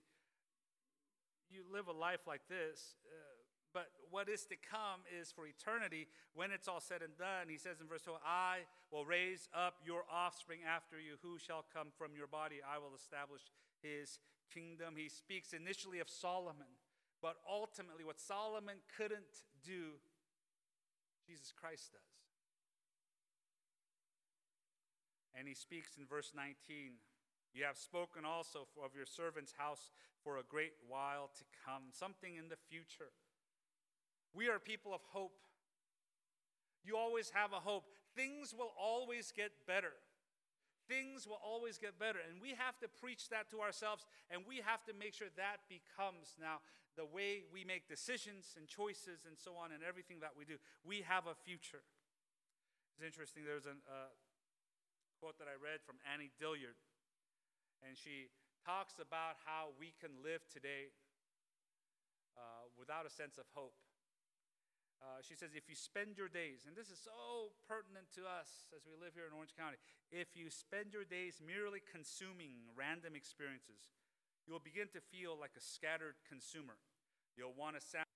you 1.51 1.67
live 1.67 1.89
a 1.89 1.97
life 1.97 2.29
like 2.29 2.47
this. 2.47 3.01
Uh, 3.03 3.34
but 3.75 3.91
what 4.09 4.31
is 4.31 4.47
to 4.47 4.55
come 4.55 5.03
is 5.11 5.35
for 5.35 5.51
eternity 5.51 6.07
when 6.33 6.55
it's 6.55 6.71
all 6.71 6.81
said 6.81 7.03
and 7.03 7.19
done. 7.19 7.51
He 7.51 7.59
says 7.59 7.83
in 7.83 7.91
verse 7.91 8.07
12, 8.07 8.23
I 8.23 8.63
will 8.95 9.05
raise 9.05 9.51
up 9.51 9.83
your 9.85 10.07
offspring 10.07 10.61
after 10.63 10.95
you, 10.97 11.19
who 11.21 11.43
shall 11.43 11.67
come 11.75 11.91
from 11.99 12.15
your 12.17 12.31
body. 12.31 12.63
I 12.63 12.79
will 12.79 12.95
establish 12.95 13.43
his 13.83 14.23
kingdom. 14.55 14.95
He 14.97 15.11
speaks 15.11 15.53
initially 15.53 15.99
of 15.99 16.09
Solomon, 16.09 16.79
but 17.21 17.43
ultimately, 17.51 18.05
what 18.05 18.21
Solomon 18.21 18.79
couldn't 18.97 19.43
do, 19.67 19.99
Jesus 21.27 21.51
Christ 21.51 21.91
does. 21.93 22.15
And 25.35 25.49
he 25.49 25.55
speaks 25.55 25.99
in 25.99 26.07
verse 26.07 26.31
19 26.31 26.95
You 27.53 27.65
have 27.65 27.77
spoken 27.77 28.25
also 28.25 28.71
of 28.79 28.95
your 28.95 29.07
servant's 29.07 29.55
house 29.59 29.91
for 30.23 30.39
a 30.39 30.47
great 30.47 30.79
while 30.87 31.31
to 31.35 31.45
come, 31.67 31.91
something 31.91 32.37
in 32.37 32.49
the 32.49 32.61
future. 32.71 33.11
We 34.35 34.49
are 34.49 34.59
people 34.59 34.93
of 34.93 35.01
hope. 35.13 35.39
You 36.85 36.97
always 36.97 37.31
have 37.31 37.53
a 37.53 37.61
hope. 37.61 37.85
Things 38.15 38.53
will 38.53 38.73
always 38.79 39.33
get 39.33 39.53
better. 39.67 39.95
Things 40.89 41.27
will 41.27 41.41
always 41.41 41.79
get 41.79 41.99
better. 41.99 42.19
And 42.21 42.43
we 42.43 42.51
have 42.59 42.77
to 42.85 42.89
preach 42.89 43.31
that 43.31 43.49
to 43.51 43.63
ourselves, 43.63 44.05
and 44.31 44.43
we 44.47 44.61
have 44.61 44.85
to 44.85 44.93
make 44.93 45.15
sure 45.15 45.33
that 45.37 45.65
becomes 45.71 46.37
now 46.37 46.61
the 46.97 47.07
way 47.07 47.43
we 47.51 47.65
make 47.65 47.89
decisions 47.89 48.55
and 48.59 48.69
choices 48.69 49.25
and 49.27 49.39
so 49.39 49.57
on 49.57 49.73
and 49.73 49.83
everything 49.83 50.21
that 50.21 50.37
we 50.37 50.45
do. 50.45 50.61
We 50.85 51.03
have 51.09 51.27
a 51.27 51.35
future. 51.35 51.83
It's 52.95 53.03
interesting, 53.03 53.43
there's 53.43 53.67
a 53.67 53.75
uh, 53.91 54.13
quote 55.19 55.39
that 55.43 55.51
I 55.51 55.57
read 55.59 55.83
from 55.83 55.99
Annie 56.07 56.31
Dillard, 56.39 56.79
and 57.83 57.99
she 57.99 58.31
talks 58.63 59.03
about 59.03 59.43
how 59.43 59.75
we 59.81 59.91
can 59.99 60.23
live 60.23 60.47
today 60.47 60.95
uh, 62.39 62.71
without 62.79 63.07
a 63.07 63.11
sense 63.11 63.35
of 63.39 63.51
hope. 63.51 63.75
Uh, 65.03 65.21
she 65.21 65.37
says, 65.37 65.53
if 65.53 65.69
you 65.69 65.77
spend 65.77 66.17
your 66.17 66.33
days, 66.33 66.65
and 66.65 66.73
this 66.73 66.89
is 66.89 66.99
so 66.99 67.53
pertinent 67.69 68.09
to 68.17 68.25
us 68.25 68.67
as 68.73 68.83
we 68.89 68.97
live 68.97 69.13
here 69.13 69.29
in 69.29 69.37
Orange 69.37 69.53
County, 69.53 69.77
if 70.09 70.33
you 70.33 70.49
spend 70.49 70.97
your 70.97 71.05
days 71.05 71.43
merely 71.45 71.85
consuming 71.85 72.65
random 72.73 73.13
experiences, 73.13 73.93
you 74.49 74.53
will 74.53 74.65
begin 74.65 74.89
to 74.97 75.01
feel 75.01 75.37
like 75.37 75.57
a 75.57 75.65
scattered 75.65 76.17
consumer. 76.25 76.81
You'll 77.37 77.57
want 77.57 77.77
to 77.77 77.83
sound, 77.85 78.09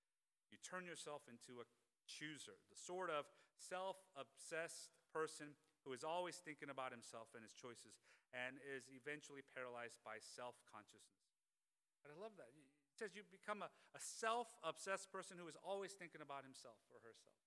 you 0.49 0.57
turn 0.65 0.89
yourself 0.89 1.29
into 1.29 1.61
a 1.61 1.67
chooser, 2.09 2.57
the 2.73 2.79
sort 2.79 3.13
of 3.13 3.29
self 3.57 4.01
obsessed 4.17 4.93
person 5.13 5.57
who 5.85 5.93
is 5.93 6.05
always 6.05 6.41
thinking 6.41 6.69
about 6.69 6.93
himself 6.93 7.33
and 7.33 7.45
his 7.45 7.53
choices 7.53 8.01
and 8.33 8.61
is 8.61 8.89
eventually 8.93 9.41
paralyzed 9.57 10.01
by 10.05 10.21
self 10.21 10.57
consciousness. 10.69 11.33
I 12.05 12.17
love 12.17 12.37
that 12.41 12.53
says 12.99 13.15
you 13.15 13.23
become 13.31 13.63
a, 13.63 13.71
a 13.95 14.03
self 14.03 14.51
obsessed 14.67 15.15
person 15.15 15.39
who 15.39 15.47
is 15.47 15.55
always 15.63 15.95
thinking 15.95 16.19
about 16.19 16.43
himself 16.43 16.83
or 16.91 16.99
herself. 17.07 17.39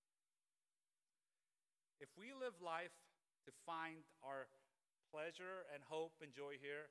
If 2.00 2.08
we 2.16 2.32
live 2.32 2.56
life 2.64 2.96
to 3.44 3.52
find 3.68 4.02
our 4.24 4.48
pleasure 5.12 5.68
and 5.70 5.84
hope 5.84 6.18
and 6.24 6.32
joy 6.32 6.56
here, 6.56 6.88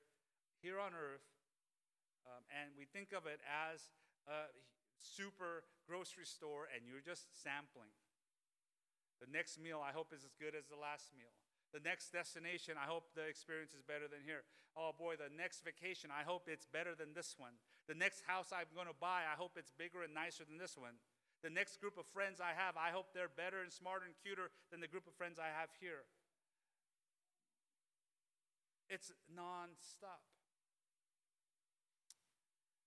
here 0.62 0.78
on 0.78 0.94
earth, 0.94 1.26
um, 2.30 2.46
and 2.54 2.70
we 2.78 2.86
think 2.86 3.12
of 3.12 3.26
it 3.26 3.42
as 3.50 3.90
a 4.30 4.54
super 5.02 5.66
grocery 5.90 6.30
store 6.30 6.70
and 6.70 6.86
you're 6.86 7.04
just 7.04 7.34
sampling. 7.34 7.90
The 9.18 9.30
next 9.30 9.58
meal, 9.58 9.82
I 9.82 9.90
hope, 9.90 10.14
is 10.14 10.22
as 10.22 10.38
good 10.38 10.54
as 10.54 10.70
the 10.70 10.78
last 10.78 11.10
meal. 11.18 11.34
The 11.72 11.80
next 11.80 12.12
destination, 12.12 12.76
I 12.76 12.84
hope 12.84 13.16
the 13.16 13.24
experience 13.24 13.72
is 13.72 13.80
better 13.80 14.12
than 14.12 14.20
here. 14.28 14.44
Oh 14.76 14.92
boy, 14.92 15.16
the 15.16 15.32
next 15.32 15.64
vacation, 15.64 16.12
I 16.12 16.28
hope 16.28 16.52
it's 16.52 16.68
better 16.68 16.92
than 16.96 17.16
this 17.16 17.40
one. 17.40 17.56
The 17.88 17.96
next 17.96 18.28
house 18.28 18.52
I'm 18.52 18.68
going 18.76 18.92
to 18.92 19.00
buy, 19.00 19.24
I 19.24 19.40
hope 19.40 19.56
it's 19.56 19.72
bigger 19.72 20.04
and 20.04 20.12
nicer 20.12 20.44
than 20.44 20.60
this 20.60 20.76
one. 20.76 21.00
The 21.42 21.50
next 21.50 21.80
group 21.80 21.96
of 21.96 22.06
friends 22.12 22.44
I 22.44 22.52
have, 22.54 22.76
I 22.76 22.92
hope 22.92 23.16
they're 23.16 23.32
better 23.32 23.64
and 23.64 23.72
smarter 23.72 24.04
and 24.04 24.14
cuter 24.20 24.52
than 24.70 24.84
the 24.84 24.92
group 24.92 25.08
of 25.08 25.16
friends 25.16 25.40
I 25.40 25.50
have 25.50 25.72
here. 25.80 26.04
It's 28.92 29.16
nonstop. 29.32 30.28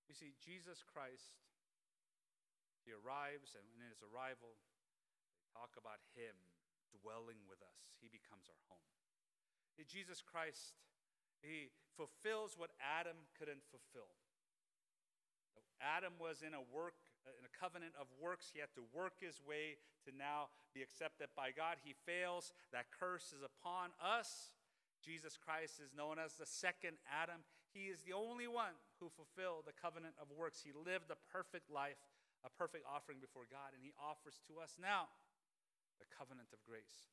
You 0.07 0.15
see, 0.15 0.37
Jesus 0.39 0.85
Christ, 0.85 1.41
He 2.85 2.93
arrives, 2.93 3.57
and 3.57 3.65
in 3.75 3.89
His 3.89 4.05
arrival, 4.05 4.61
they 5.41 5.49
talk 5.51 5.75
about 5.81 6.05
Him 6.13 6.37
dwelling 7.03 7.43
with 7.51 7.59
us. 7.65 7.99
He 7.99 8.07
becomes 8.07 8.47
our 8.47 8.63
home. 8.71 8.83
Jesus 9.85 10.23
Christ, 10.23 10.79
He 11.43 11.75
fulfills 11.99 12.55
what 12.57 12.71
Adam 12.81 13.17
couldn't 13.39 13.67
fulfill. 13.69 14.15
Adam 15.83 16.15
was 16.17 16.41
in 16.41 16.55
a 16.55 16.65
work 16.73 16.97
uh, 17.27 17.33
in 17.41 17.45
a 17.45 17.53
covenant 17.53 17.93
of 17.97 18.09
works. 18.21 18.53
He 18.53 18.61
had 18.61 18.73
to 18.77 18.85
work 18.93 19.21
his 19.21 19.41
way 19.41 19.81
to 20.05 20.13
now 20.13 20.53
be 20.77 20.81
accepted 20.81 21.33
by 21.33 21.57
God. 21.57 21.81
He 21.81 21.97
fails. 22.05 22.53
That 22.73 22.93
curse 22.93 23.33
is 23.33 23.41
upon 23.41 23.97
us. 23.97 24.53
Jesus 25.01 25.37
Christ 25.37 25.81
is 25.81 25.93
known 25.93 26.17
as 26.17 26.37
the 26.37 26.49
second 26.49 26.97
Adam. 27.09 27.45
He 27.73 27.93
is 27.93 28.05
the 28.05 28.17
only 28.17 28.49
one 28.49 28.77
who 29.01 29.13
fulfilled 29.13 29.69
the 29.69 29.77
covenant 29.77 30.17
of 30.21 30.33
works. 30.33 30.65
He 30.65 30.73
lived 30.73 31.13
a 31.13 31.21
perfect 31.29 31.69
life, 31.69 32.01
a 32.45 32.53
perfect 32.53 32.85
offering 32.89 33.21
before 33.21 33.45
God, 33.49 33.73
and 33.77 33.85
he 33.85 33.93
offers 34.01 34.41
to 34.49 34.61
us 34.61 34.77
now 34.81 35.13
covenant 36.13 36.53
of 36.53 36.61
grace. 36.67 37.13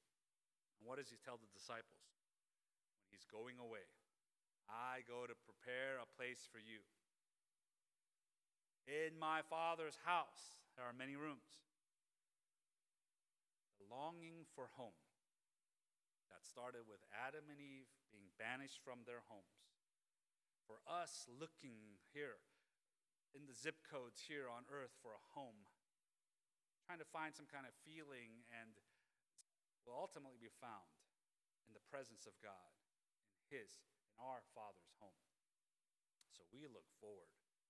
And 0.77 0.83
what 0.83 0.97
does 0.97 1.13
he 1.13 1.19
tell 1.21 1.37
the 1.37 1.51
disciples? 1.53 2.01
When 3.05 3.13
he's 3.13 3.27
going 3.27 3.61
away, 3.61 3.85
I 4.67 5.03
go 5.07 5.27
to 5.27 5.35
prepare 5.45 5.99
a 5.99 6.09
place 6.15 6.47
for 6.47 6.59
you. 6.59 6.83
In 8.89 9.19
my 9.19 9.45
Father's 9.45 9.99
house, 10.07 10.57
there 10.73 10.87
are 10.87 10.95
many 10.95 11.13
rooms. 11.13 11.61
The 13.77 13.87
longing 13.91 14.47
for 14.55 14.71
home 14.73 14.97
that 16.33 16.47
started 16.47 16.87
with 16.89 17.03
Adam 17.13 17.45
and 17.51 17.59
Eve 17.59 17.91
being 18.09 18.33
banished 18.39 18.81
from 18.81 19.05
their 19.05 19.21
homes. 19.29 19.69
For 20.65 20.81
us 20.87 21.27
looking 21.27 21.99
here 22.15 22.41
in 23.35 23.47
the 23.47 23.55
zip 23.55 23.83
codes 23.83 24.27
here 24.27 24.47
on 24.47 24.67
earth 24.67 24.95
for 24.99 25.15
a 25.15 25.25
home, 25.35 25.67
trying 26.91 26.99
to 26.99 27.15
find 27.15 27.31
some 27.31 27.47
kind 27.47 27.63
of 27.63 27.71
feeling 27.87 28.43
and 28.51 28.75
will 29.87 29.95
ultimately 29.95 30.35
be 30.43 30.51
found 30.59 30.91
in 31.63 31.71
the 31.71 31.79
presence 31.87 32.27
of 32.27 32.35
God, 32.43 32.67
in 33.31 33.47
His, 33.47 33.79
in 34.03 34.11
our 34.19 34.43
Father's 34.51 34.91
home. 34.99 35.23
So 36.35 36.43
we 36.51 36.67
look 36.67 36.83
forward 36.99 37.31
to 37.31 37.43
that. 37.47 37.63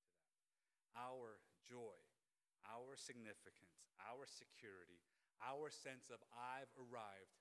our 0.97 1.37
joy, 1.69 2.01
our 2.65 2.97
significance, 2.97 3.93
our 4.01 4.25
security, 4.25 4.97
our 5.37 5.69
sense 5.69 6.09
of 6.09 6.17
I've 6.33 6.73
arrived, 6.73 7.37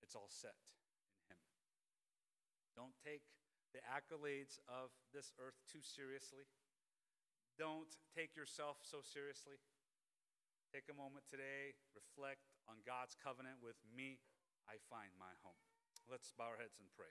it's 0.00 0.16
all 0.16 0.32
set 0.32 0.56
in 1.28 1.36
Him. 1.36 1.60
Don't 2.72 2.96
take 3.04 3.28
the 3.76 3.84
accolades 3.84 4.56
of 4.64 4.88
this 5.12 5.36
earth 5.36 5.60
too 5.68 5.84
seriously. 5.84 6.48
Don't 7.60 8.00
take 8.16 8.32
yourself 8.32 8.80
so 8.80 9.04
seriously. 9.04 9.60
Take 10.70 10.86
a 10.86 10.94
moment 10.94 11.26
today, 11.26 11.74
reflect 11.98 12.46
on 12.70 12.78
God's 12.86 13.18
covenant 13.18 13.58
with 13.58 13.74
me. 13.90 14.22
I 14.70 14.78
find 14.86 15.10
my 15.18 15.34
home. 15.42 15.58
Let's 16.06 16.30
bow 16.30 16.54
our 16.54 16.62
heads 16.62 16.78
and 16.78 16.86
pray. 16.94 17.10